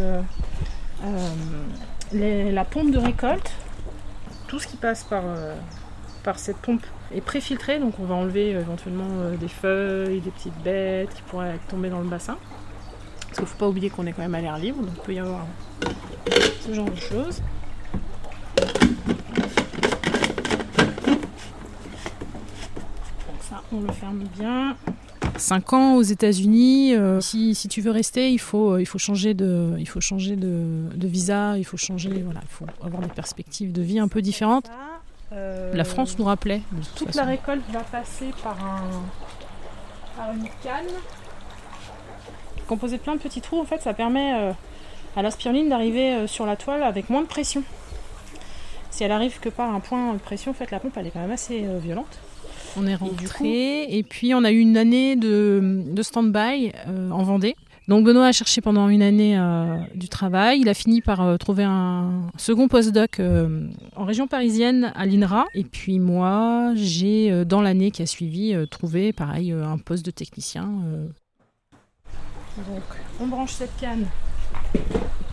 la 2.11 2.65
pompe 2.65 2.91
de 2.91 2.97
récolte. 2.97 3.51
Tout 4.53 4.59
ce 4.59 4.67
qui 4.67 4.77
passe 4.77 5.03
par, 5.03 5.23
par 6.21 6.37
cette 6.37 6.57
pompe 6.57 6.85
est 7.11 7.21
préfiltré. 7.21 7.79
Donc 7.79 7.95
on 7.99 8.05
va 8.05 8.13
enlever 8.13 8.51
éventuellement 8.51 9.31
des 9.39 9.47
feuilles, 9.47 10.21
des 10.21 10.29
petites 10.29 10.61
bêtes 10.63 11.11
qui 11.11 11.23
pourraient 11.23 11.57
tomber 11.69 11.89
dans 11.89 12.01
le 12.01 12.07
bassin. 12.07 12.37
Parce 13.21 13.33
qu'il 13.33 13.45
ne 13.45 13.47
faut 13.47 13.57
pas 13.57 13.67
oublier 13.67 13.89
qu'on 13.89 14.05
est 14.05 14.13
quand 14.13 14.21
même 14.21 14.35
à 14.35 14.41
l'air 14.41 14.59
libre, 14.59 14.83
donc 14.83 14.93
il 14.95 15.01
peut 15.01 15.13
y 15.15 15.17
avoir 15.17 15.47
ce 16.61 16.71
genre 16.71 16.87
de 16.87 16.95
choses. 16.95 17.41
Donc 23.27 23.41
ça, 23.41 23.63
on 23.71 23.79
le 23.81 23.91
ferme 23.91 24.23
bien. 24.37 24.75
5 25.37 25.73
ans 25.73 25.95
aux 25.95 26.01
États-Unis, 26.01 26.95
euh, 26.95 27.19
si, 27.19 27.55
tu 27.69 27.81
veux 27.81 27.91
rester, 27.91 28.31
il 28.31 28.39
faut, 28.39 28.77
il 28.77 28.85
faut 28.85 28.99
changer, 28.99 29.33
de, 29.33 29.75
il 29.79 29.87
faut 29.87 30.01
changer 30.01 30.35
de, 30.35 31.07
visa, 31.07 31.57
il 31.57 31.63
faut 31.63 31.77
changer, 31.77 32.21
voilà, 32.23 32.41
il 32.43 32.49
faut 32.49 32.65
avoir 32.83 33.01
des 33.01 33.09
perspectives 33.09 33.71
de 33.71 33.81
vie 33.81 33.99
un 33.99 34.07
peu 34.07 34.21
différentes. 34.21 34.69
la 35.31 35.83
France 35.83 36.17
nous 36.19 36.25
rappelait. 36.25 36.61
toute 36.95 37.15
la 37.15 37.23
récolte 37.23 37.63
va 37.71 37.81
passer 37.81 38.29
par, 38.43 38.57
un, 38.63 39.01
par 40.15 40.33
une 40.33 40.47
canne 40.63 40.93
composée 42.67 42.97
de 42.97 43.01
plein 43.01 43.15
de 43.15 43.19
petits 43.19 43.41
trous. 43.41 43.59
En 43.59 43.65
fait, 43.65 43.81
ça 43.81 43.93
permet 43.93 44.53
à 45.15 45.21
la 45.21 45.31
spiruline 45.31 45.69
d'arriver 45.69 46.27
sur 46.27 46.45
la 46.45 46.55
toile 46.55 46.83
avec 46.83 47.09
moins 47.09 47.21
de 47.21 47.27
pression. 47.27 47.63
Si 48.91 49.03
elle 49.03 49.11
arrive 49.11 49.39
que 49.39 49.49
par 49.49 49.73
un 49.73 49.79
point 49.79 50.13
de 50.13 50.19
pression, 50.19 50.51
en 50.51 50.53
fait, 50.53 50.69
la 50.69 50.79
pompe 50.79 50.93
elle 50.97 51.07
est 51.07 51.11
quand 51.11 51.21
même 51.21 51.31
assez 51.31 51.65
violente. 51.81 52.19
On 52.75 52.87
est 52.87 52.95
rentré 52.95 53.83
et, 53.83 54.03
puis 54.03 54.33
on 54.33 54.43
a 54.43 54.51
eu 54.51 54.59
une 54.59 54.77
année 54.77 55.15
de, 55.15 55.83
stand-by 56.01 56.71
euh, 56.87 57.09
en 57.11 57.23
Vendée. 57.23 57.55
Donc 57.87 58.05
Benoît 58.05 58.27
a 58.27 58.31
cherché 58.31 58.61
pendant 58.61 58.87
une 58.87 59.01
année 59.01 59.37
euh, 59.37 59.77
du 59.93 60.07
travail. 60.07 60.61
Il 60.61 60.69
a 60.69 60.73
fini 60.73 61.01
par 61.01 61.21
euh, 61.21 61.37
trouver 61.37 61.63
un 61.63 62.31
second 62.37 62.67
postdoc 62.67 63.21
en 63.95 64.05
région 64.05 64.27
parisienne 64.27 64.91
à 64.95 65.05
l'INRA. 65.05 65.45
Et 65.53 65.63
puis 65.63 65.99
moi, 65.99 66.71
j'ai 66.75 67.45
dans 67.45 67.61
l'année 67.61 67.91
qui 67.91 68.01
a 68.01 68.05
suivi 68.05 68.55
trouvé 68.71 69.13
pareil 69.13 69.51
un 69.51 69.77
poste 69.77 70.05
de 70.05 70.11
technicien. 70.11 70.69
Donc 72.57 72.83
on 73.19 73.27
branche 73.27 73.51
cette 73.53 73.75
canne 73.79 74.05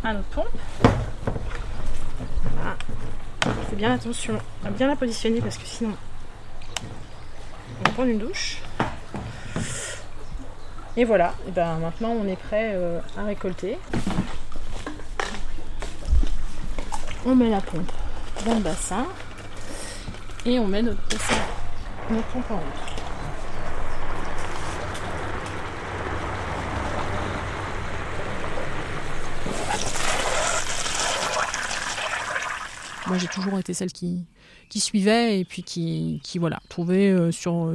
à 0.02 0.14
notre 0.14 0.28
pompe. 0.28 0.46
Voilà. 2.56 2.76
Fais 3.70 3.76
bien 3.76 3.92
attention 3.92 4.34
à 4.64 4.70
bien 4.70 4.88
la 4.88 4.96
positionner 4.96 5.40
parce 5.40 5.56
que 5.56 5.66
sinon 5.66 5.92
on 7.80 7.84
va 7.84 7.90
prendre 7.92 8.10
une 8.10 8.18
douche. 8.18 8.58
Et 10.96 11.04
voilà, 11.04 11.34
et 11.48 11.50
ben 11.50 11.78
maintenant 11.78 12.10
on 12.10 12.26
est 12.26 12.36
prêt 12.36 12.72
euh, 12.74 13.00
à 13.16 13.24
récolter. 13.24 13.78
On 17.24 17.34
met 17.34 17.50
la 17.50 17.60
pompe 17.60 17.90
dans 18.44 18.54
le 18.54 18.60
bassin 18.60 19.06
et 20.44 20.58
on 20.58 20.66
met 20.66 20.82
notre, 20.82 21.00
notre 22.10 22.26
pompe 22.28 22.50
en 22.50 22.56
route. 22.56 22.99
Moi 33.10 33.18
j'ai 33.18 33.26
toujours 33.26 33.58
été 33.58 33.74
celle 33.74 33.90
qui, 33.90 34.24
suivait 34.76 35.40
et 35.40 35.44
puis 35.44 35.64
qui, 35.64 36.20
voilà, 36.38 36.60
trouvait 36.68 37.10
euh, 37.10 37.32
sur, 37.32 37.74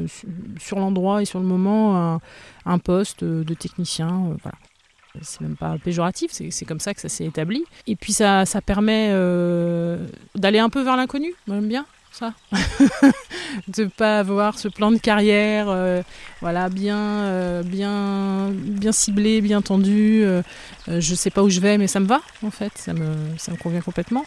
l'endroit 0.77 1.21
et 1.21 1.25
sur 1.25 1.39
le 1.39 1.45
moment 1.45 2.21
un, 2.65 2.79
poste 2.79 3.25
de 3.25 3.53
technicien. 3.53 4.07
Euh, 4.07 4.35
voilà. 4.41 4.57
C'est 5.21 5.41
même 5.41 5.57
pas 5.57 5.77
péjoratif, 5.77 6.31
c'est 6.31 6.65
comme 6.65 6.79
ça 6.79 6.93
que 6.93 7.01
ça 7.01 7.09
s'est 7.09 7.25
établi. 7.25 7.65
Et 7.85 7.97
puis 7.97 8.13
ça, 8.13 8.45
permet 8.65 9.09
euh, 9.11 10.07
d'aller 10.35 10.59
un 10.59 10.69
peu 10.69 10.81
vers 10.83 10.95
l'inconnu, 10.95 11.33
j'aime 11.49 11.67
bien 11.67 11.85
ça. 12.13 12.33
de 13.67 13.85
pas 13.85 14.19
avoir 14.19 14.57
ce 14.57 14.69
plan 14.69 14.89
de 14.89 14.97
carrière 14.97 15.67
voilà 16.39 16.69
bien 16.69 17.61
bien 17.61 18.51
bien 18.51 18.93
ciblé 18.93 19.41
bien 19.41 19.61
tendu 19.61 20.25
je 20.87 21.15
sais 21.15 21.29
pas 21.29 21.43
où 21.43 21.49
je 21.49 21.59
vais 21.59 21.77
mais 21.77 21.87
ça 21.87 21.99
me 21.99 22.05
va 22.05 22.21
en 22.41 22.51
fait 22.51 22.71
ça 22.77 22.93
me 22.93 23.57
convient 23.61 23.81
complètement 23.81 24.23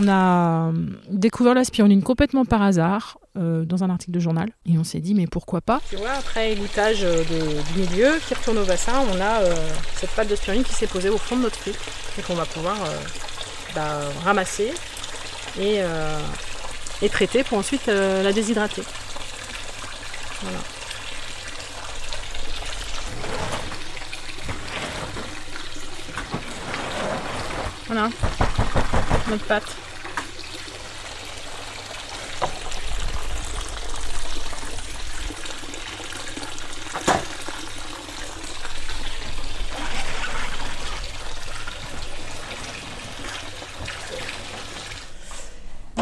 On 0.00 0.08
a 0.08 0.70
découvert 1.10 1.54
la 1.54 1.64
spiruline 1.64 2.02
complètement 2.02 2.44
par 2.44 2.62
hasard 2.62 3.18
euh, 3.36 3.64
dans 3.64 3.82
un 3.82 3.90
article 3.90 4.12
de 4.12 4.20
journal 4.20 4.50
et 4.64 4.78
on 4.78 4.84
s'est 4.84 5.00
dit 5.00 5.14
mais 5.14 5.26
pourquoi 5.26 5.60
pas? 5.60 5.80
Après 6.18 6.54
l'étage 6.54 7.00
euh, 7.02 7.24
du 7.24 7.80
milieu 7.80 8.10
qui 8.26 8.34
retourne 8.34 8.58
au 8.58 8.64
bassin, 8.64 8.92
on 9.12 9.20
a 9.20 9.42
euh, 9.42 9.54
cette 9.94 10.10
pâte 10.10 10.28
de 10.28 10.36
spiruline 10.36 10.62
qui 10.62 10.74
s'est 10.74 10.86
posée 10.86 11.08
au 11.08 11.18
fond 11.18 11.36
de 11.36 11.42
notre 11.42 11.56
filtre 11.56 11.80
et 12.16 12.22
qu'on 12.22 12.34
va 12.34 12.44
pouvoir 12.44 12.76
bah, 13.74 14.00
ramasser 14.24 14.72
et, 15.58 15.78
et, 17.02 17.08
traiter 17.08 17.42
pour 17.42 17.58
ensuite 17.58 17.86
la 17.86 18.32
déshydrater. 18.32 18.82
Voilà. 20.42 20.58
Voilà, 27.86 28.08
notre 29.28 29.44
pâte. 29.44 29.76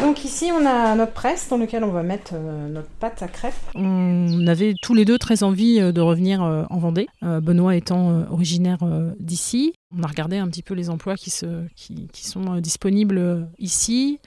Donc 0.07 0.19
ici, 0.37 0.51
on 0.51 0.67
a 0.67 0.93
notre 0.93 1.13
presse 1.13 1.49
dans 1.49 1.57
laquelle 1.57 1.83
on 1.83 1.91
va 1.91 2.03
mettre 2.03 2.33
euh, 2.35 2.67
notre 2.69 2.89
pâte 2.99 3.23
à 3.23 3.27
crêpes. 3.27 3.55
On 3.73 4.45
avait 4.45 4.75
tous 4.83 4.93
les 4.93 5.03
deux 5.03 5.17
très 5.17 5.41
envie 5.41 5.79
euh, 5.79 5.91
de 5.91 5.99
revenir 5.99 6.43
euh, 6.43 6.63
en 6.69 6.77
Vendée, 6.77 7.07
Benoît 7.23 7.75
étant 7.75 8.23
originaire 8.29 8.77
d'ici. 9.19 9.73
On 9.97 10.03
a 10.03 10.07
regardé 10.07 10.37
un 10.37 10.47
petit 10.47 10.61
peu 10.61 10.75
les 10.75 10.89
emplois 10.91 11.15
qui, 11.15 11.31
sont 11.31 12.55
disponibles 12.61 13.47
ici. 13.57 14.19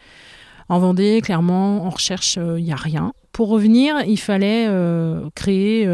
En 0.68 0.80
Vendée, 0.80 1.20
clairement, 1.22 1.84
en 1.84 1.90
recherche, 1.90 2.36
il 2.36 2.64
n'y 2.64 2.72
a 2.72 2.76
rien. 2.76 3.12
Pour 3.32 3.48
revenir, 3.48 4.02
il 4.06 4.18
fallait 4.18 4.68
créer 5.34 5.88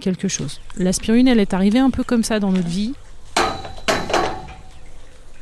quelque 0.00 0.28
chose. 0.28 0.60
La 0.76 0.92
spirune, 0.92 1.28
elle 1.28 1.40
est 1.40 1.54
arrivée 1.54 1.78
un 1.78 1.90
peu 1.90 2.04
comme 2.04 2.24
ça 2.24 2.40
dans 2.40 2.52
notre 2.52 2.68
vie. 2.68 2.94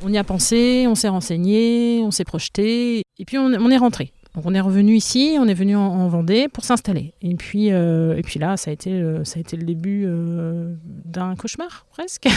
On 0.03 0.13
y 0.13 0.19
a 0.19 0.25
pensé, 0.25 0.87
on 0.89 0.95
s'est 0.95 1.09
renseigné, 1.09 2.03
on 2.05 2.11
s'est 2.11 2.25
projeté, 2.25 3.03
et 3.19 3.25
puis 3.25 3.39
on, 3.39 3.71
est 3.71 3.77
rentré. 3.77 4.13
Donc 4.37 4.45
on 4.45 4.53
est 4.53 4.61
revenu 4.61 4.95
ici, 4.95 5.39
on 5.41 5.49
est 5.49 5.55
venu 5.55 5.77
en, 5.77 6.09
Vendée 6.09 6.49
pour 6.49 6.63
s'installer. 6.63 7.15
Et 7.23 7.35
puis, 7.37 7.73
euh, 7.73 8.17
et 8.19 8.23
puis 8.23 8.39
là, 8.39 8.59
ça 8.59 8.71
a 8.71 8.75
été, 8.75 8.93
euh, 8.93 9.25
le 9.25 9.63
début 9.63 10.05
euh, 10.07 10.75
d'un 10.85 11.35
cauchemar, 11.35 11.87
presque. 11.91 12.29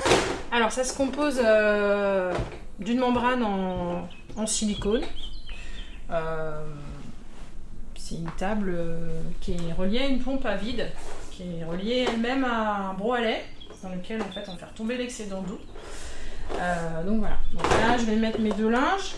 Alors 0.50 0.72
ça 0.72 0.82
se 0.82 0.96
compose 0.96 1.40
d'une 2.78 2.98
membrane 2.98 3.42
en, 3.44 4.46
silicone. 4.46 5.02
C'est 7.96 8.14
une 8.16 8.30
table 8.38 8.74
qui 9.40 9.52
est 9.52 9.72
reliée 9.76 10.00
à 10.00 10.06
une 10.06 10.20
pompe 10.20 10.46
à 10.46 10.56
vide, 10.56 10.88
qui 11.30 11.42
est 11.42 11.64
reliée 11.64 12.06
elle-même 12.08 12.44
à 12.44 12.96
un 12.98 13.20
lait, 13.20 13.44
dans 13.82 13.90
lequel 13.90 14.22
en 14.22 14.32
fait 14.32 14.44
on 14.48 14.56
fait 14.56 14.64
retomber 14.64 14.96
l'excédent 14.96 15.42
d'eau. 15.42 15.60
Donc 17.06 17.20
voilà. 17.20 17.36
Là, 17.86 17.98
je 17.98 18.04
vais 18.06 18.16
mettre 18.16 18.40
mes 18.40 18.52
deux 18.52 18.70
linges. 18.70 19.14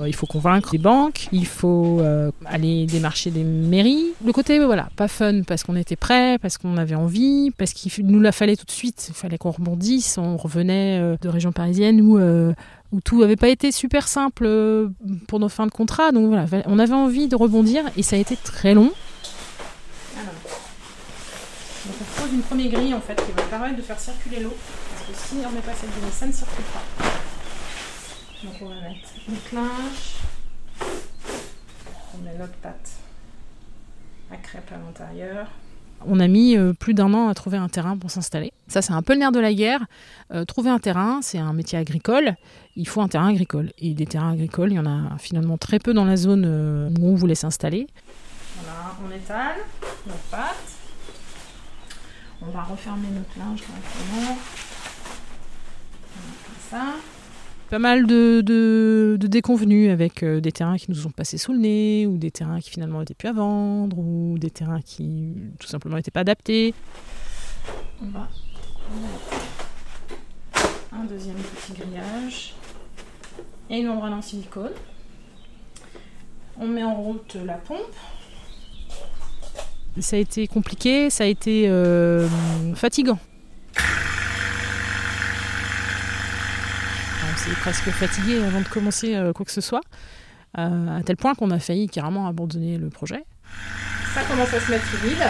Euh, 0.00 0.08
il 0.08 0.14
faut 0.14 0.26
convaincre 0.26 0.70
les 0.72 0.78
banques, 0.78 1.28
il 1.32 1.46
faut 1.46 1.98
euh, 2.00 2.30
aller 2.46 2.86
démarcher 2.86 3.30
des 3.30 3.44
mairies. 3.44 4.12
Le 4.24 4.32
côté, 4.32 4.58
voilà, 4.64 4.88
pas 4.96 5.08
fun 5.08 5.42
parce 5.42 5.62
qu'on 5.62 5.76
était 5.76 5.96
prêt, 5.96 6.38
parce 6.38 6.58
qu'on 6.58 6.76
avait 6.76 6.94
envie, 6.94 7.50
parce 7.52 7.72
qu'il 7.72 8.06
nous 8.06 8.20
la 8.20 8.32
fallait 8.32 8.56
tout 8.56 8.66
de 8.66 8.70
suite. 8.70 9.06
Il 9.08 9.14
fallait 9.14 9.38
qu'on 9.38 9.50
rebondisse. 9.50 10.18
On 10.18 10.36
revenait 10.36 11.16
de 11.20 11.28
région 11.28 11.52
parisienne 11.52 12.00
où, 12.00 12.18
où 12.18 13.00
tout 13.00 13.20
n'avait 13.20 13.36
pas 13.36 13.48
été 13.48 13.72
super 13.72 14.08
simple 14.08 14.48
pour 15.28 15.38
nos 15.40 15.48
fins 15.48 15.66
de 15.66 15.72
contrat. 15.72 16.12
Donc 16.12 16.28
voilà, 16.28 16.46
on 16.66 16.78
avait 16.78 16.94
envie 16.94 17.28
de 17.28 17.36
rebondir 17.36 17.84
et 17.96 18.02
ça 18.02 18.16
a 18.16 18.18
été 18.18 18.36
très 18.36 18.74
long. 18.74 18.92
Donc 21.86 21.96
on 22.00 22.22
pose 22.22 22.32
une 22.32 22.42
première 22.42 22.70
grille 22.70 22.94
en 22.94 23.00
fait 23.00 23.14
qui 23.14 23.32
va 23.32 23.42
permettre 23.42 23.76
de 23.76 23.82
faire 23.82 24.00
circuler 24.00 24.40
l'eau 24.40 24.54
parce 24.88 25.20
que 25.20 25.28
si 25.28 25.34
on 25.46 25.50
met 25.50 25.60
pas 25.60 25.72
cette 25.78 25.90
grille, 25.90 26.12
ça 26.12 26.26
ne 26.26 26.32
circule 26.32 26.64
pas. 26.72 27.23
Donc 28.44 28.54
on 28.60 28.68
va 28.68 28.74
mettre 28.74 29.08
notre 29.26 29.54
linge, 29.54 30.16
on 32.14 32.22
met 32.22 32.36
notre 32.38 32.52
pâte 32.54 32.90
à 34.30 34.36
crêpe 34.36 34.70
à 34.70 34.76
l'intérieur. 34.76 35.46
On 36.06 36.20
a 36.20 36.28
mis 36.28 36.54
euh, 36.54 36.74
plus 36.74 36.92
d'un 36.92 37.14
an 37.14 37.28
à 37.28 37.34
trouver 37.34 37.56
un 37.56 37.70
terrain 37.70 37.96
pour 37.96 38.10
s'installer. 38.10 38.52
Ça, 38.68 38.82
c'est 38.82 38.92
un 38.92 39.00
peu 39.00 39.14
le 39.14 39.20
nerf 39.20 39.32
de 39.32 39.40
la 39.40 39.54
guerre. 39.54 39.80
Euh, 40.32 40.44
trouver 40.44 40.68
un 40.68 40.78
terrain, 40.78 41.20
c'est 41.22 41.38
un 41.38 41.54
métier 41.54 41.78
agricole. 41.78 42.34
Il 42.76 42.86
faut 42.86 43.00
un 43.00 43.08
terrain 43.08 43.28
agricole. 43.28 43.72
Et 43.78 43.94
des 43.94 44.04
terrains 44.04 44.32
agricoles, 44.32 44.72
il 44.72 44.74
y 44.74 44.78
en 44.78 44.84
a 44.84 45.16
finalement 45.16 45.56
très 45.56 45.78
peu 45.78 45.94
dans 45.94 46.04
la 46.04 46.16
zone 46.16 46.44
euh, 46.46 46.90
où 47.00 47.08
on 47.08 47.14
voulait 47.14 47.34
s'installer. 47.34 47.86
Voilà, 48.58 48.94
on 49.02 49.10
étale 49.16 49.56
notre 50.06 50.18
pâte. 50.30 50.72
On 52.42 52.50
va 52.50 52.64
refermer 52.64 53.08
notre 53.08 53.38
linge 53.38 53.62
correctement. 53.62 54.36
Pas 57.74 57.80
mal 57.80 58.06
de, 58.06 58.40
de, 58.40 59.26
déconvenus 59.26 59.90
avec 59.90 60.22
euh, 60.22 60.38
des 60.40 60.52
terrains 60.52 60.76
qui 60.76 60.92
nous 60.92 61.08
ont 61.08 61.10
passé 61.10 61.38
sous 61.38 61.52
le 61.52 61.58
nez, 61.58 62.06
ou 62.06 62.18
des 62.18 62.30
terrains 62.30 62.60
qui 62.60 62.70
finalement 62.70 63.00
n'étaient 63.00 63.14
plus 63.14 63.26
à 63.26 63.32
vendre, 63.32 63.98
ou 63.98 64.36
des 64.38 64.50
terrains 64.50 64.80
qui 64.80 65.34
tout 65.58 65.66
simplement 65.66 65.96
n'étaient 65.96 66.12
pas 66.12 66.20
adaptés. 66.20 66.72
On 68.00 68.06
va 68.10 68.28
un 70.92 71.04
deuxième 71.06 71.34
petit 71.34 71.72
grillage 71.72 72.54
et 73.68 73.78
une 73.78 73.88
membrane 73.88 74.12
en 74.12 74.22
silicone. 74.22 74.70
On 76.60 76.68
met 76.68 76.84
en 76.84 76.94
route 76.94 77.36
la 77.44 77.54
pompe. 77.54 77.92
Ça 79.98 80.14
a 80.14 80.20
été 80.20 80.46
compliqué, 80.46 81.10
ça 81.10 81.24
a 81.24 81.26
été 81.26 81.68
euh, 81.68 82.28
fatigant. 82.76 83.18
On 87.32 87.36
s'est 87.36 87.50
presque 87.60 87.90
fatigué 87.90 88.42
avant 88.42 88.60
de 88.60 88.68
commencer 88.68 89.14
euh, 89.14 89.32
quoi 89.32 89.44
que 89.46 89.52
ce 89.52 89.60
soit, 89.60 89.80
euh, 90.58 90.98
à 90.98 91.02
tel 91.02 91.16
point 91.16 91.34
qu'on 91.34 91.50
a 91.50 91.58
failli 91.58 91.88
carrément 91.88 92.26
abandonner 92.26 92.78
le 92.78 92.90
projet. 92.90 93.24
Ça 94.14 94.22
commence 94.24 94.52
à 94.52 94.60
se 94.60 94.70
mettre 94.70 94.84
vide. 95.02 95.24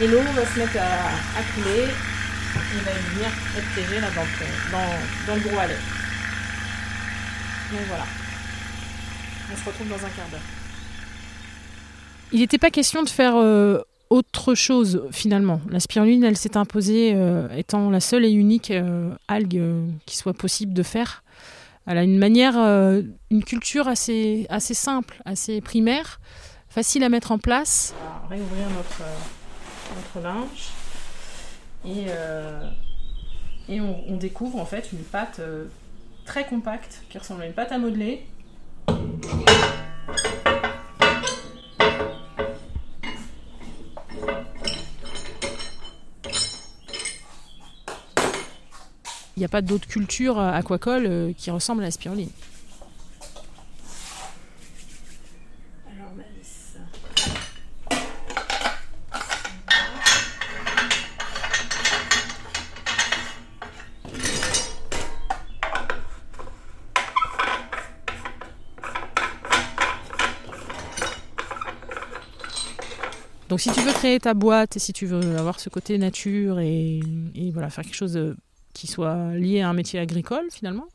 Et 0.00 0.06
l'eau 0.06 0.20
va 0.20 0.46
se 0.46 0.58
mettre 0.58 0.76
à, 0.78 1.38
à 1.38 1.42
couler. 1.54 1.88
Il 2.74 2.80
va 2.80 2.92
venir 2.92 3.28
être 3.56 3.68
piégé 3.74 4.00
là 4.00 4.08
dans 4.14 4.22
le, 4.22 4.72
dans, 4.72 5.26
dans 5.26 5.34
le 5.34 5.40
gros 5.48 5.58
allée. 5.58 5.74
Donc 7.72 7.80
voilà. 7.88 8.04
On 9.52 9.56
se 9.56 9.64
retrouve 9.64 9.88
dans 9.88 9.96
un 9.96 10.10
quart 10.10 10.28
d'heure. 10.30 10.40
Il 12.32 12.40
n'était 12.40 12.58
pas 12.58 12.70
question 12.70 13.02
de 13.02 13.08
faire 13.10 13.36
euh, 13.36 13.80
autre 14.12 14.54
chose 14.54 15.04
finalement. 15.10 15.60
La 15.70 15.80
spiruline, 15.80 16.22
elle 16.22 16.36
s'est 16.36 16.58
imposée 16.58 17.14
euh, 17.14 17.48
étant 17.56 17.88
la 17.88 18.00
seule 18.00 18.26
et 18.26 18.30
unique 18.30 18.70
euh, 18.70 19.10
algue 19.26 19.56
euh, 19.56 19.86
qui 20.04 20.18
soit 20.18 20.34
possible 20.34 20.74
de 20.74 20.82
faire. 20.82 21.24
Elle 21.86 21.96
a 21.98 22.04
une 22.04 22.18
manière, 22.18 22.56
une 22.56 23.42
culture 23.42 23.88
assez, 23.88 24.46
simple, 24.60 25.20
assez 25.24 25.60
primaire, 25.60 26.20
facile 26.68 27.02
à 27.02 27.08
mettre 27.08 27.32
en 27.32 27.38
place. 27.38 27.92
On 27.98 28.28
va 28.28 28.36
réouvrir 28.36 28.68
notre, 28.70 30.22
linge. 30.22 30.70
Et, 31.84 32.06
et 33.68 33.80
on, 33.80 33.96
on 34.06 34.16
découvre 34.16 34.60
en 34.60 34.64
fait 34.64 34.92
une 34.92 35.00
pâte 35.00 35.40
très 36.24 36.46
compacte 36.46 37.02
qui 37.10 37.18
ressemble 37.18 37.42
à 37.42 37.46
une 37.46 37.52
pâte 37.52 37.72
à 37.72 37.78
modeler. 37.78 38.24
N'y 49.42 49.46
a 49.46 49.48
pas 49.48 49.62
d'autre 49.62 49.86
culture 49.86 50.38
euh, 50.38 50.52
aquacole 50.52 51.06
euh, 51.06 51.32
qui 51.36 51.50
ressemble 51.50 51.82
à 51.82 51.86
la 51.86 51.90
spiruline. 51.90 52.30
Donc 73.48 73.60
si 73.60 73.70
tu 73.72 73.80
veux 73.80 73.92
créer 73.92 74.18
ta 74.18 74.32
boîte 74.32 74.76
et 74.76 74.78
si 74.78 74.92
tu 74.92 75.04
veux 75.04 75.36
avoir 75.36 75.60
ce 75.60 75.68
côté 75.68 75.98
nature 75.98 76.58
et, 76.58 77.00
et 77.34 77.50
voilà, 77.50 77.68
faire 77.68 77.84
quelque 77.84 77.94
chose 77.94 78.14
de- 78.14 78.36
qui 78.82 78.88
soit 78.88 79.36
lié 79.36 79.60
à 79.60 79.68
un 79.68 79.74
métier 79.74 80.00
agricole 80.00 80.46
finalement, 80.50 80.88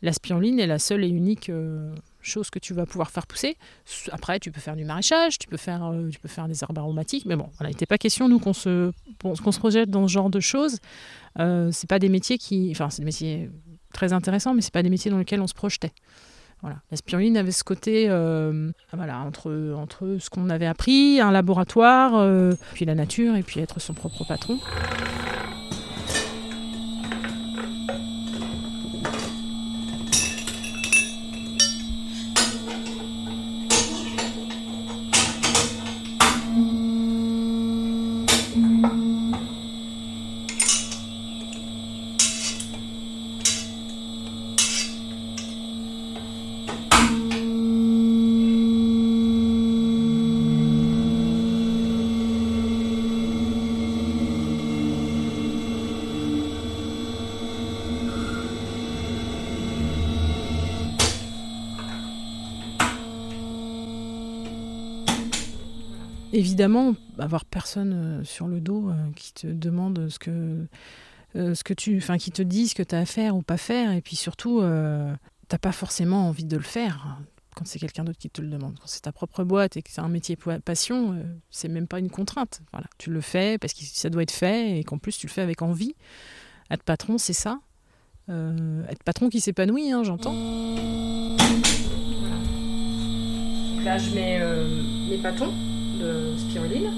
la 0.00 0.12
spiruline 0.12 0.60
est 0.60 0.68
la 0.68 0.78
seule 0.78 1.02
et 1.02 1.08
unique 1.08 1.48
euh, 1.48 1.92
chose 2.22 2.50
que 2.50 2.60
tu 2.60 2.72
vas 2.72 2.86
pouvoir 2.86 3.10
faire 3.10 3.26
pousser. 3.26 3.56
Après, 4.12 4.38
tu 4.38 4.52
peux 4.52 4.60
faire 4.60 4.76
du 4.76 4.84
maraîchage, 4.84 5.40
tu 5.40 5.48
peux 5.48 5.56
faire, 5.56 5.86
euh, 5.86 6.08
tu 6.08 6.20
peux 6.20 6.28
faire 6.28 6.46
des 6.46 6.62
herbes 6.62 6.78
aromatiques, 6.78 7.24
mais 7.26 7.34
bon, 7.34 7.48
il 7.60 7.66
n'était 7.66 7.84
pas 7.84 7.98
question 7.98 8.28
nous 8.28 8.38
qu'on 8.38 8.52
se, 8.52 8.92
qu'on 9.20 9.34
se 9.34 9.58
projette 9.58 9.90
dans 9.90 10.06
ce 10.06 10.12
genre 10.12 10.30
de 10.30 10.38
choses. 10.38 10.78
Euh, 11.40 11.70
c'est 11.72 11.88
pas 11.88 11.98
des 11.98 12.08
métiers 12.08 12.38
qui, 12.38 12.68
enfin, 12.70 12.90
c'est 12.90 13.02
des 13.02 13.06
métiers 13.06 13.50
très 13.92 14.12
intéressants, 14.12 14.54
mais 14.54 14.60
c'est 14.62 14.72
pas 14.72 14.84
des 14.84 14.90
métiers 14.90 15.10
dans 15.10 15.18
lesquels 15.18 15.40
on 15.40 15.48
se 15.48 15.54
projetait. 15.54 15.92
Voilà. 16.62 16.76
La 16.92 17.40
avait 17.40 17.50
ce 17.50 17.64
côté, 17.64 18.06
euh, 18.08 18.70
voilà, 18.92 19.18
entre, 19.18 19.74
entre 19.76 20.18
ce 20.20 20.30
qu'on 20.30 20.48
avait 20.48 20.66
appris, 20.66 21.20
un 21.20 21.32
laboratoire, 21.32 22.56
puis 22.74 22.84
la 22.84 22.94
nature, 22.94 23.34
et 23.34 23.42
puis 23.42 23.58
être 23.58 23.80
son 23.80 23.94
propre 23.94 24.24
patron. 24.24 24.60
Évidemment, 66.36 66.94
avoir 67.18 67.46
personne 67.46 67.94
euh, 67.94 68.24
sur 68.24 68.46
le 68.46 68.60
dos 68.60 68.90
euh, 68.90 68.94
qui 69.16 69.32
te 69.32 69.46
demande 69.46 70.10
ce 70.10 70.18
que, 70.18 70.66
euh, 71.34 71.54
ce 71.54 71.64
que 71.64 71.72
tu, 71.72 71.96
enfin, 71.96 72.18
qui 72.18 72.30
te 72.30 72.42
dit 72.42 72.68
ce 72.68 72.74
que 72.74 72.82
tu 72.82 72.94
as 72.94 72.98
à 72.98 73.06
faire 73.06 73.34
ou 73.36 73.40
pas 73.40 73.56
faire, 73.56 73.92
et 73.92 74.02
puis 74.02 74.16
surtout, 74.16 74.60
t'as 75.48 75.58
pas 75.58 75.72
forcément 75.72 76.28
envie 76.28 76.44
de 76.44 76.58
le 76.58 76.62
faire 76.62 77.18
quand 77.54 77.66
c'est 77.66 77.78
quelqu'un 77.78 78.04
d'autre 78.04 78.18
qui 78.18 78.28
te 78.28 78.42
le 78.42 78.48
demande. 78.48 78.78
Quand 78.78 78.86
c'est 78.86 79.00
ta 79.00 79.12
propre 79.12 79.44
boîte 79.44 79.78
et 79.78 79.82
que 79.82 79.90
c'est 79.90 80.02
un 80.02 80.10
métier 80.10 80.36
passion, 80.62 81.24
c'est 81.48 81.68
même 81.68 81.86
pas 81.86 82.00
une 82.00 82.10
contrainte. 82.10 82.60
Voilà, 82.70 82.86
tu 82.98 83.10
le 83.10 83.22
fais 83.22 83.56
parce 83.56 83.72
que 83.72 83.80
ça 83.84 84.10
doit 84.10 84.22
être 84.22 84.30
fait 84.30 84.78
et 84.78 84.84
qu'en 84.84 84.98
plus 84.98 85.16
tu 85.16 85.26
le 85.26 85.32
fais 85.32 85.40
avec 85.40 85.62
envie. 85.62 85.94
Être 86.70 86.82
patron, 86.82 87.16
c'est 87.16 87.32
ça. 87.32 87.60
Être 88.28 89.02
patron 89.04 89.30
qui 89.30 89.40
s'épanouit, 89.40 89.90
hein, 89.90 90.02
j'entends. 90.04 90.34
Là, 93.82 93.96
je 93.96 94.10
mets 94.14 94.38
mes 95.08 95.22
pâtons 95.22 95.54
de 95.98 96.36
spiruline. 96.36 96.90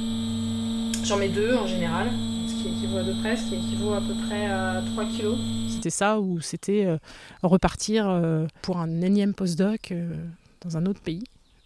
J'en 1.05 1.17
mets 1.17 1.29
deux 1.29 1.55
en 1.55 1.67
général, 1.67 2.09
ce 2.47 2.53
qui 2.55 2.69
équivaut 2.69 2.99
à 2.99 3.05
peu 3.05 3.15
près, 3.21 3.37
ce 3.37 3.49
qui 3.49 3.55
équivaut 3.55 3.95
à 3.95 4.01
peu 4.01 4.15
près 4.27 4.47
à 4.47 4.83
3 4.93 5.05
kilos. 5.07 5.39
C'était 5.69 5.91
ça 5.91 6.21
ou 6.21 6.41
c'était 6.41 6.85
euh, 6.85 6.99
repartir 7.43 8.09
euh, 8.09 8.47
pour 8.63 8.79
un 8.79 9.01
énième 9.01 9.35
postdoc 9.35 9.93
euh, 9.93 10.15
dans 10.61 10.77
un 10.77 10.87
autre 10.87 11.01
pays. 11.01 11.25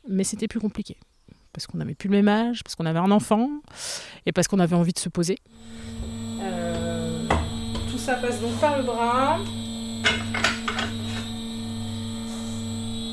Mais 0.09 0.25
c'était 0.25 0.49
plus 0.49 0.61
compliqué. 0.61 0.97
Parce 1.53 1.67
qu'on 1.67 1.79
n'avait 1.79 1.95
plus 1.95 2.09
le 2.09 2.17
même 2.17 2.29
âge, 2.29 2.63
parce 2.63 2.75
qu'on 2.75 2.87
avait 2.87 2.99
un 2.99 3.11
enfant 3.11 3.49
et 4.27 4.33
parce 4.33 4.49
qu'on 4.49 4.59
avait 4.59 4.77
envie 4.77 4.93
de 4.93 4.99
se 4.99 5.09
poser. 5.09 5.39
Tout 7.91 7.99
ça 7.99 8.15
passe 8.15 8.41
donc 8.41 8.59
par 8.61 8.79
le 8.79 8.85
bras. 8.85 9.39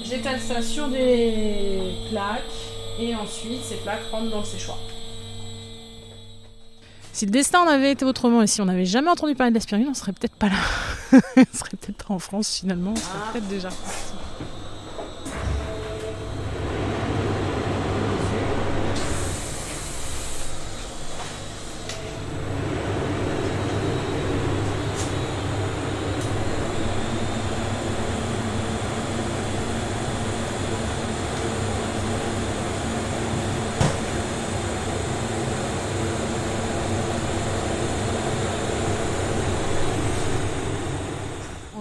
J'étale 0.03 0.39
ça 0.39 0.61
sur 0.61 0.87
des 0.87 1.79
plaques 2.09 2.68
et 2.99 3.15
ensuite 3.15 3.63
ces 3.63 3.75
plaques 3.77 4.03
rentrent 4.11 4.29
dans 4.29 4.39
le 4.39 4.45
séchoir. 4.45 4.77
Si 7.13 7.25
le 7.25 7.31
destin 7.31 7.61
en 7.61 7.67
avait 7.67 7.91
été 7.91 8.05
autrement 8.05 8.41
et 8.41 8.47
si 8.47 8.61
on 8.61 8.65
n'avait 8.65 8.85
jamais 8.85 9.09
entendu 9.09 9.35
parler 9.35 9.51
de 9.51 9.55
l'aspirine, 9.55 9.87
on 9.89 9.93
serait 9.93 10.13
peut-être 10.13 10.35
pas 10.35 10.47
là. 10.49 10.55
on 11.37 11.57
serait 11.57 11.75
peut-être 11.79 12.11
en 12.11 12.19
France 12.19 12.57
finalement, 12.59 12.91
on 12.91 12.95
serait 12.95 13.07
Ah. 13.15 13.29
peut-être 13.33 13.47
déjà. 13.47 13.69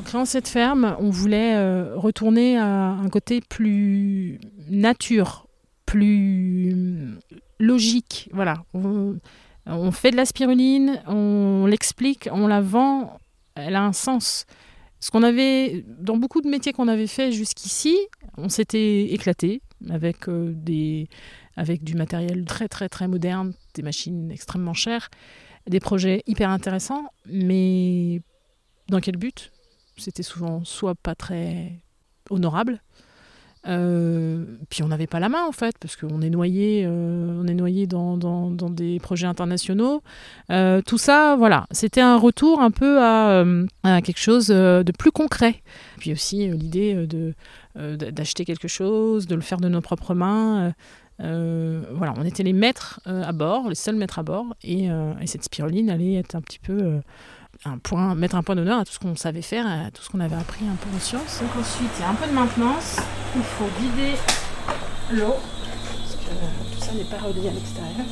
Créant 0.08 0.24
cette 0.24 0.48
ferme, 0.48 0.96
on 1.00 1.10
voulait 1.10 1.54
euh, 1.54 1.94
retourner 1.94 2.56
à 2.56 2.92
un 2.92 3.08
côté 3.10 3.42
plus 3.46 4.40
nature, 4.70 5.46
plus 5.84 6.74
logique. 7.60 8.30
Voilà. 8.32 8.64
On, 8.72 9.18
on 9.66 9.90
fait 9.92 10.10
de 10.10 10.16
la 10.16 10.24
spiruline, 10.24 11.02
on 11.06 11.66
l'explique, 11.66 12.26
on 12.32 12.46
la 12.46 12.62
vend, 12.62 13.18
elle 13.54 13.76
a 13.76 13.82
un 13.82 13.92
sens. 13.92 14.46
Ce 15.00 15.10
qu'on 15.10 15.22
avait, 15.22 15.84
dans 16.00 16.16
beaucoup 16.16 16.40
de 16.40 16.48
métiers 16.48 16.72
qu'on 16.72 16.88
avait 16.88 17.06
fait 17.06 17.30
jusqu'ici, 17.30 17.94
on 18.38 18.48
s'était 18.48 19.12
éclaté 19.12 19.60
avec, 19.90 20.26
euh, 20.30 20.52
des, 20.54 21.08
avec 21.54 21.84
du 21.84 21.94
matériel 21.96 22.46
très 22.46 22.68
très 22.68 22.88
très 22.88 23.08
moderne, 23.08 23.52
des 23.74 23.82
machines 23.82 24.30
extrêmement 24.30 24.72
chères, 24.74 25.10
des 25.68 25.80
projets 25.80 26.22
hyper 26.26 26.48
intéressants, 26.48 27.04
mais 27.26 28.22
dans 28.88 29.00
quel 29.00 29.18
but? 29.18 29.52
C'était 29.98 30.22
souvent 30.22 30.64
soit 30.64 30.94
pas 30.94 31.14
très 31.14 31.72
honorable, 32.30 32.80
Euh, 33.66 34.44
puis 34.70 34.82
on 34.82 34.88
n'avait 34.88 35.06
pas 35.06 35.20
la 35.20 35.28
main 35.28 35.44
en 35.46 35.52
fait, 35.52 35.76
parce 35.78 35.96
qu'on 35.96 36.22
est 36.22 36.30
noyé, 36.30 36.84
euh, 36.86 37.40
on 37.42 37.46
est 37.46 37.54
noyé 37.54 37.86
dans, 37.86 38.16
dans, 38.16 38.70
des 38.70 38.98
projets 39.00 39.26
internationaux. 39.26 40.02
Euh, 40.50 40.80
tout 40.80 40.98
ça, 40.98 41.36
voilà, 41.36 41.66
c'était 41.70 42.00
un 42.00 42.16
retour 42.16 42.60
un 42.60 42.70
peu 42.70 43.02
à, 43.02 43.44
quelque 43.82 44.20
chose 44.20 44.48
de 44.48 44.92
plus 44.96 45.10
concret. 45.10 45.56
Puis 45.98 46.12
aussi 46.12 46.48
l'idée 46.48 47.06
de 47.06 47.34
d'acheter 47.74 48.44
quelque 48.44 48.66
chose, 48.66 49.28
de 49.28 49.36
le 49.36 49.40
faire 49.40 49.60
de 49.60 49.68
nos 49.68 49.80
propres 49.80 50.14
mains. 50.14 50.72
voilà, 51.18 52.14
on 52.16 52.24
était 52.24 52.42
les 52.42 52.52
maîtres 52.52 53.00
à 53.04 53.32
bord, 53.32 53.68
les 53.68 53.74
seuls 53.74 53.96
maîtres 53.96 54.18
à 54.18 54.22
bord, 54.22 54.46
et, 54.62 54.86
et 54.86 55.26
cette 55.26 55.44
spiruline 55.44 55.90
allait 55.90 56.14
être 56.14 56.34
un 56.34 56.40
petit 56.40 56.58
peu 56.58 57.00
un 57.64 57.78
point, 57.78 58.14
mettre 58.14 58.36
un 58.36 58.42
point 58.42 58.54
d'honneur 58.54 58.80
à 58.80 58.84
tout 58.84 58.92
ce 58.92 58.98
qu'on 58.98 59.16
savait 59.16 59.42
faire, 59.42 59.66
à 59.66 59.90
tout 59.90 60.02
ce 60.02 60.10
qu'on 60.10 60.20
avait 60.20 60.36
appris 60.36 60.64
un 60.66 60.76
peu 60.76 60.88
en 60.94 61.00
sciences. 61.00 61.40
Donc 61.40 61.50
ensuite, 61.58 61.90
il 61.98 62.02
y 62.02 62.04
a 62.04 62.10
un 62.10 62.14
peu 62.14 62.26
de 62.26 62.32
maintenance. 62.32 62.96
Il 63.36 63.42
faut 63.42 63.68
vider 63.80 64.14
l'eau, 65.12 65.36
parce 65.36 66.14
que 66.14 66.74
tout 66.74 66.80
ça 66.84 66.92
n'est 66.92 67.04
pas 67.04 67.18
relié 67.18 67.48
à 67.48 67.52
l'extérieur. 67.52 68.06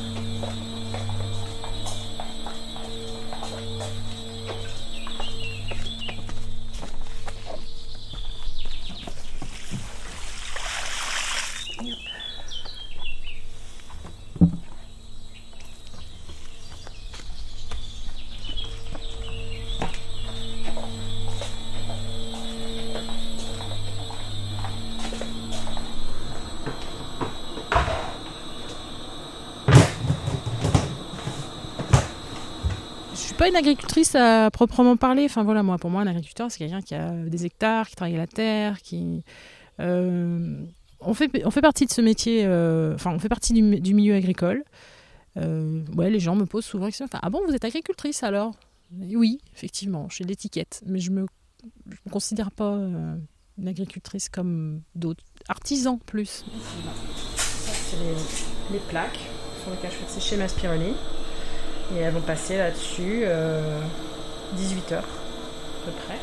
Une 33.49 33.55
agricultrice 33.55 34.15
à 34.15 34.49
proprement 34.51 34.97
parler. 34.97 35.25
Enfin 35.25 35.43
voilà, 35.43 35.63
moi, 35.63 35.77
pour 35.77 35.89
moi, 35.89 36.01
un 36.01 36.07
agriculteur, 36.07 36.51
c'est 36.51 36.59
quelqu'un 36.59 36.81
qui 36.81 36.95
a 36.95 37.11
des 37.11 37.45
hectares, 37.45 37.87
qui 37.89 37.95
travaille 37.95 38.15
la 38.15 38.27
terre, 38.27 38.81
qui. 38.81 39.23
Euh, 39.79 40.65
on, 40.99 41.13
fait, 41.13 41.29
on 41.45 41.51
fait 41.51 41.61
partie 41.61 41.85
de 41.85 41.91
ce 41.91 42.01
métier, 42.01 42.45
euh, 42.45 42.95
enfin, 42.95 43.11
on 43.11 43.19
fait 43.19 43.29
partie 43.29 43.53
du, 43.53 43.93
milieu 43.93 44.15
agricole. 44.15 44.63
Euh, 45.37 45.83
ouais, 45.95 46.09
les 46.09 46.19
gens 46.19 46.35
me 46.35 46.45
posent 46.45 46.65
souvent 46.65 46.85
la 46.85 46.91
question 46.91 47.07
Ah 47.21 47.29
bon, 47.29 47.41
vous 47.45 47.53
êtes 47.53 47.65
agricultrice 47.65 48.23
alors? 48.23 48.55
Oui, 48.91 49.39
effectivement, 49.53 50.07
j'ai 50.09 50.23
l'étiquette, 50.23 50.81
mais 50.85 50.99
je 50.99 51.11
me, 51.11 51.21
me 51.21 52.11
considère 52.11 52.51
pas 52.51 52.79
une 53.57 53.67
agricultrice 53.67 54.29
comme 54.29 54.81
d'autres. 54.95 55.23
Artisan 55.47 55.99
plus. 56.05 56.45
C'est 57.65 57.97
les, 58.71 58.79
plaques 58.89 59.19
sur 59.61 59.71
lesquelles 59.71 59.91
je 59.91 60.05
fais 60.05 60.19
sécher 60.19 60.37
ma 60.37 60.47
spiruline. 60.47 60.95
Et 61.95 61.99
elles 61.99 62.13
vont 62.13 62.21
passer 62.21 62.57
là-dessus 62.57 63.23
18 64.55 64.91
heures 64.91 65.03
à 65.03 65.85
peu 65.85 65.91
près. 66.05 66.19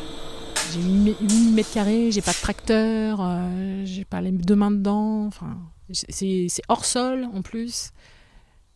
J'ai 0.73 0.81
8 0.81 1.51
mètres 1.53 1.73
carrés, 1.73 2.11
j'ai 2.11 2.21
pas 2.21 2.31
de 2.31 2.37
tracteur, 2.37 3.19
euh, 3.21 3.81
j'ai 3.85 4.03
pas 4.03 4.21
les 4.21 4.31
deux 4.31 4.55
mains 4.55 4.71
dedans. 4.71 5.25
Enfin, 5.25 5.57
c'est 5.91 6.47
hors 6.67 6.85
sol 6.85 7.27
en 7.33 7.41
plus. 7.41 7.91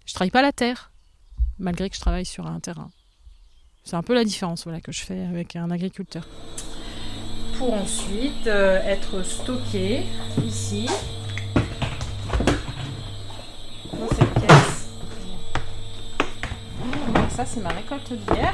Je 0.05 0.13
travaille 0.13 0.31
pas 0.31 0.41
la 0.41 0.51
terre, 0.51 0.91
malgré 1.57 1.89
que 1.89 1.95
je 1.95 2.01
travaille 2.01 2.25
sur 2.25 2.47
un 2.47 2.59
terrain. 2.59 2.91
C'est 3.83 3.95
un 3.95 4.03
peu 4.03 4.13
la 4.13 4.23
différence 4.23 4.63
voilà, 4.63 4.81
que 4.81 4.91
je 4.91 5.01
fais 5.01 5.21
avec 5.21 5.55
un 5.55 5.71
agriculteur. 5.71 6.27
Pour 7.57 7.73
ensuite 7.73 8.47
euh, 8.47 8.81
être 8.83 9.23
stocké 9.23 10.03
ici 10.45 10.87
ça 17.39 17.45
c'est 17.45 17.61
ma 17.61 17.69
récolte 17.69 18.11
d'hier. 18.11 18.53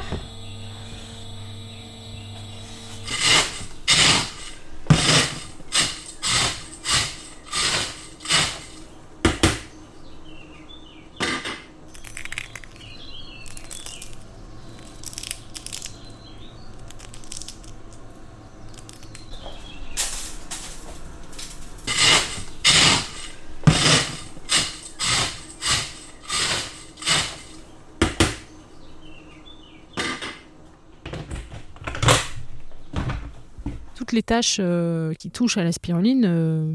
Les 34.16 34.24
tâches 34.24 34.56
euh, 34.58 35.14
qui 35.14 35.30
touchent 35.30 35.58
à 35.58 35.62
la 35.62 35.70
spiruline 35.70 36.24
euh, 36.26 36.72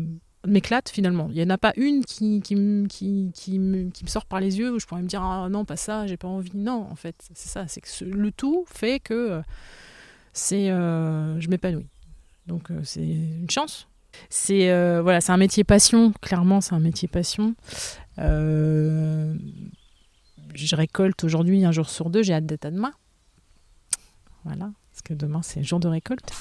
m'éclatent 0.47 0.89
finalement. 0.89 1.27
Il 1.29 1.35
n'y 1.35 1.43
en 1.43 1.49
a 1.49 1.57
pas 1.57 1.73
une 1.75 2.05
qui, 2.05 2.39
me, 2.55 3.89
sort 4.07 4.25
par 4.25 4.39
les 4.39 4.57
yeux 4.59 4.71
où 4.71 4.79
je 4.79 4.85
pourrais 4.85 5.01
me 5.01 5.07
dire 5.07 5.21
ah 5.21 5.49
non, 5.49 5.65
pas 5.65 5.75
ça, 5.75 6.07
j'ai 6.07 6.15
pas 6.15 6.29
envie. 6.29 6.55
Non, 6.55 6.87
en 6.89 6.95
fait, 6.95 7.15
c'est 7.33 7.49
ça. 7.49 7.67
C'est 7.67 7.81
que 7.81 8.05
le 8.05 8.31
tout 8.31 8.63
fait 8.67 9.01
que 9.01 9.13
euh, 9.13 9.41
c'est 10.31 10.67
je 10.67 11.49
m'épanouis. 11.49 11.87
Donc 12.47 12.69
c'est 12.83 13.05
une 13.05 13.49
chance. 13.49 13.87
C'est 14.29 14.67
voilà, 15.01 15.19
c'est 15.19 15.31
un 15.31 15.37
métier 15.37 15.63
passion. 15.63 16.13
Clairement, 16.21 16.61
c'est 16.61 16.73
un 16.73 16.79
métier 16.79 17.07
passion. 17.07 17.55
je 18.17 19.35
récolte 20.75 21.23
aujourd'hui 21.23 21.65
un 21.65 21.71
jour 21.71 21.89
sur 21.89 22.09
deux. 22.09 22.23
J'ai 22.23 22.33
hâte 22.33 22.45
d'être 22.45 22.65
à 22.65 22.71
demain. 22.71 22.93
Voilà, 24.43 24.71
parce 24.91 25.01
que 25.03 25.13
demain 25.13 25.41
c'est 25.43 25.63
jour 25.63 25.79
de 25.79 25.87
récolte. 25.87 26.31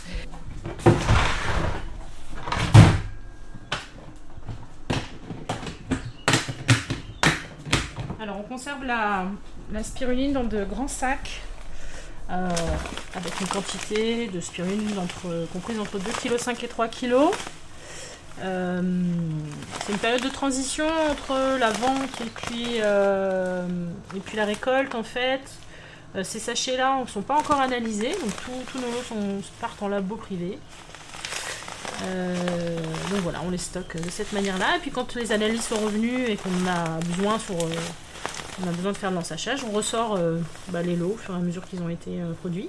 Alors 8.20 8.38
on 8.38 8.42
conserve 8.42 8.84
la, 8.84 9.26
spiruline 9.82 10.32
dans 10.32 10.44
de 10.44 10.64
grands 10.64 10.88
sacs 10.88 11.40
euh, 12.30 12.48
avec 13.14 13.40
une 13.40 13.46
quantité 13.48 14.28
de 14.28 14.40
spiruline 14.40 14.88
comprise 15.52 15.80
entre 15.80 15.98
2,5 15.98 16.54
kg 16.54 16.64
et 16.64 16.68
3 16.68 16.88
kg. 16.88 17.14
Euh, 18.42 18.82
c'est 19.84 19.92
une 19.92 19.98
période 19.98 20.22
de 20.22 20.28
transition 20.28 20.86
entre 21.10 21.58
la 21.58 21.70
vente 21.70 22.20
et 22.20 22.30
puis, 22.30 22.78
euh, 22.80 23.66
et 24.16 24.20
puis 24.20 24.36
la 24.36 24.44
récolte 24.44 24.94
en 24.94 25.02
fait. 25.02 25.42
Euh, 26.16 26.24
ces 26.24 26.40
sachets-là 26.40 27.00
ne 27.00 27.06
sont 27.06 27.22
pas 27.22 27.36
encore 27.36 27.60
analysés, 27.60 28.10
donc 28.20 28.32
tous 28.44 28.78
nos 28.78 28.86
lots 28.86 29.42
partent 29.60 29.82
en 29.82 29.88
labo 29.88 30.16
privé. 30.16 30.58
Euh, 32.02 32.78
donc 33.10 33.20
voilà, 33.20 33.40
on 33.46 33.50
les 33.50 33.58
stocke 33.58 33.96
de 33.96 34.10
cette 34.10 34.32
manière-là. 34.32 34.76
Et 34.76 34.80
puis 34.80 34.90
quand 34.90 35.14
les 35.14 35.32
analyses 35.32 35.64
sont 35.64 35.76
revenues 35.76 36.26
et 36.26 36.36
qu'on 36.36 36.66
a 36.66 36.98
besoin 37.00 37.38
sur, 37.38 37.54
euh, 37.54 37.70
on 38.64 38.68
a 38.68 38.72
besoin 38.72 38.92
de 38.92 38.96
faire 38.96 39.10
de 39.10 39.16
l'ensachage, 39.16 39.62
on 39.64 39.70
ressort 39.70 40.18
bah, 40.68 40.82
les 40.82 40.96
lots 40.96 41.12
au 41.14 41.16
fur 41.16 41.34
et 41.34 41.36
à 41.36 41.40
mesure 41.40 41.66
qu'ils 41.68 41.82
ont 41.82 41.88
été 41.88 42.18
produits. 42.40 42.68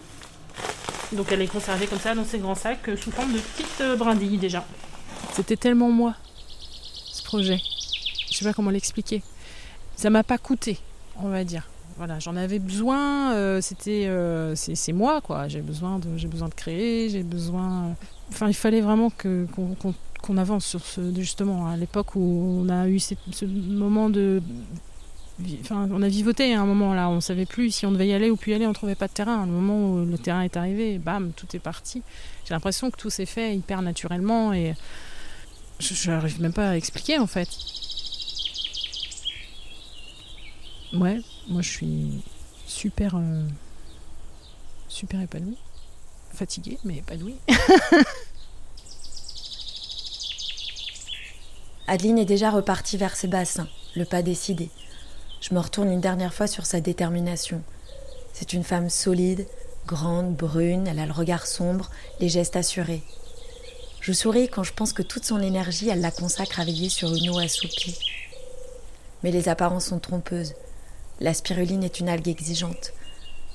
Donc 1.13 1.31
elle 1.31 1.41
est 1.41 1.47
conservée 1.47 1.87
comme 1.87 1.99
ça 1.99 2.13
dans 2.13 2.23
ces 2.23 2.39
grands 2.39 2.55
sacs 2.55 2.89
sous 3.01 3.11
forme 3.11 3.33
de 3.33 3.39
petites 3.39 3.97
brindilles 3.97 4.37
déjà. 4.37 4.65
C'était 5.33 5.57
tellement 5.57 5.89
moi, 5.89 6.13
ce 7.11 7.23
projet. 7.23 7.59
Je 8.29 8.37
sais 8.37 8.45
pas 8.45 8.53
comment 8.53 8.69
l'expliquer. 8.69 9.23
Ça 9.95 10.09
m'a 10.09 10.23
pas 10.23 10.37
coûté, 10.37 10.77
on 11.17 11.29
va 11.29 11.43
dire 11.43 11.67
voilà, 11.97 12.19
j'en 12.19 12.35
avais 12.35 12.59
besoin. 12.59 13.33
Euh, 13.33 13.61
c'était, 13.61 14.07
euh, 14.07 14.55
c'est, 14.55 14.93
moi 14.93 15.21
quoi. 15.21 15.47
J'ai 15.47 15.61
besoin 15.61 15.99
de, 15.99 16.17
j'ai 16.17 16.27
besoin 16.27 16.49
de 16.49 16.53
créer. 16.53 17.09
J'ai 17.09 17.23
besoin. 17.23 17.95
Enfin, 18.29 18.47
il 18.47 18.53
fallait 18.53 18.81
vraiment 18.81 19.09
que 19.09 19.47
qu'on, 20.21 20.37
avance 20.37 20.65
sur 20.65 20.85
ce 20.85 21.13
justement 21.15 21.67
à 21.67 21.75
l'époque 21.75 22.15
où 22.15 22.63
on 22.63 22.69
a 22.69 22.87
eu 22.87 22.99
ce, 22.99 23.15
moment 23.45 24.09
de. 24.09 24.41
Enfin, 25.61 25.89
on 25.91 26.01
a 26.03 26.07
vivoté 26.07 26.53
à 26.53 26.61
un 26.61 26.65
moment 26.65 26.93
là. 26.93 27.09
On 27.09 27.19
savait 27.19 27.45
plus 27.45 27.71
si 27.71 27.85
on 27.85 27.91
devait 27.91 28.07
y 28.07 28.13
aller 28.13 28.29
ou 28.29 28.35
plus 28.35 28.51
y 28.51 28.55
aller. 28.55 28.67
On 28.67 28.73
trouvait 28.73 28.95
pas 28.95 29.07
de 29.07 29.13
terrain. 29.13 29.45
Le 29.45 29.51
moment 29.51 29.93
où 29.93 30.05
le 30.05 30.17
terrain 30.17 30.41
est 30.41 30.55
arrivé, 30.57 30.97
bam, 30.99 31.31
tout 31.35 31.47
est 31.55 31.59
parti. 31.59 32.03
J'ai 32.45 32.53
l'impression 32.53 32.91
que 32.91 32.97
tout 32.97 33.09
s'est 33.09 33.25
fait 33.25 33.55
hyper 33.55 33.81
naturellement 33.81 34.53
et 34.53 34.75
je 35.79 36.11
n'arrive 36.11 36.39
même 36.41 36.53
pas 36.53 36.69
à 36.69 36.77
expliquer 36.77 37.17
en 37.17 37.27
fait. 37.27 37.49
Ouais, 40.93 41.21
moi 41.47 41.61
je 41.61 41.69
suis 41.69 42.21
super, 42.67 43.15
euh, 43.15 43.47
super 44.89 45.21
épanouie. 45.21 45.57
Fatiguée, 46.33 46.77
mais 46.83 46.97
épanouie. 46.97 47.37
Adeline 51.87 52.19
est 52.19 52.25
déjà 52.25 52.51
repartie 52.51 52.97
vers 52.97 53.15
ses 53.15 53.27
bassins, 53.27 53.69
le 53.95 54.03
pas 54.05 54.21
décidé. 54.21 54.69
Je 55.39 55.53
me 55.53 55.59
retourne 55.59 55.89
une 55.91 56.01
dernière 56.01 56.33
fois 56.33 56.47
sur 56.47 56.65
sa 56.65 56.81
détermination. 56.81 57.61
C'est 58.33 58.53
une 58.53 58.63
femme 58.63 58.89
solide, 58.89 59.47
grande, 59.87 60.35
brune, 60.35 60.87
elle 60.87 60.99
a 60.99 61.05
le 61.05 61.11
regard 61.11 61.47
sombre, 61.47 61.89
les 62.19 62.29
gestes 62.29 62.55
assurés. 62.55 63.03
Je 64.01 64.11
souris 64.13 64.49
quand 64.49 64.63
je 64.63 64.73
pense 64.73 64.93
que 64.93 65.03
toute 65.03 65.25
son 65.25 65.41
énergie, 65.41 65.89
elle 65.89 66.01
la 66.01 66.11
consacre 66.11 66.59
à 66.59 66.65
veiller 66.65 66.89
sur 66.89 67.13
une 67.13 67.29
eau 67.29 67.39
assoupie. 67.39 67.97
Mais 69.23 69.31
les 69.31 69.47
apparences 69.47 69.85
sont 69.87 69.99
trompeuses. 69.99 70.53
La 71.21 71.35
spiruline 71.35 71.83
est 71.83 71.99
une 71.99 72.09
algue 72.09 72.29
exigeante. 72.29 72.93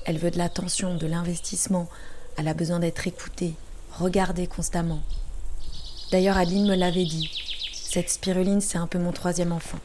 Elle 0.05 0.19
veut 0.19 0.31
de 0.31 0.37
l'attention, 0.37 0.95
de 0.95 1.05
l'investissement. 1.05 1.89
Elle 2.37 2.47
a 2.47 2.53
besoin 2.53 2.79
d'être 2.79 3.07
écoutée, 3.07 3.55
regardée 3.91 4.47
constamment. 4.47 5.01
D'ailleurs, 6.09 6.37
Adeline 6.37 6.65
me 6.65 6.75
l'avait 6.75 7.03
dit. 7.03 7.29
Cette 7.73 8.09
spiruline, 8.09 8.61
c'est 8.61 8.77
un 8.77 8.87
peu 8.87 8.99
mon 8.99 9.11
troisième 9.11 9.51
enfant. 9.51 9.79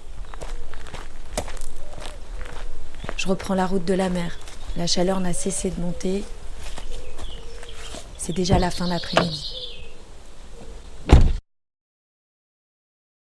Je 3.16 3.26
reprends 3.26 3.54
la 3.54 3.66
route 3.66 3.84
de 3.84 3.94
la 3.94 4.10
mer. 4.10 4.38
La 4.76 4.86
chaleur 4.86 5.18
n'a 5.18 5.32
cessé 5.32 5.70
de 5.70 5.80
monter. 5.80 6.22
C'est 8.16 8.32
déjà 8.32 8.60
la 8.60 8.70
fin 8.70 8.86
d'après-midi. 8.86 9.51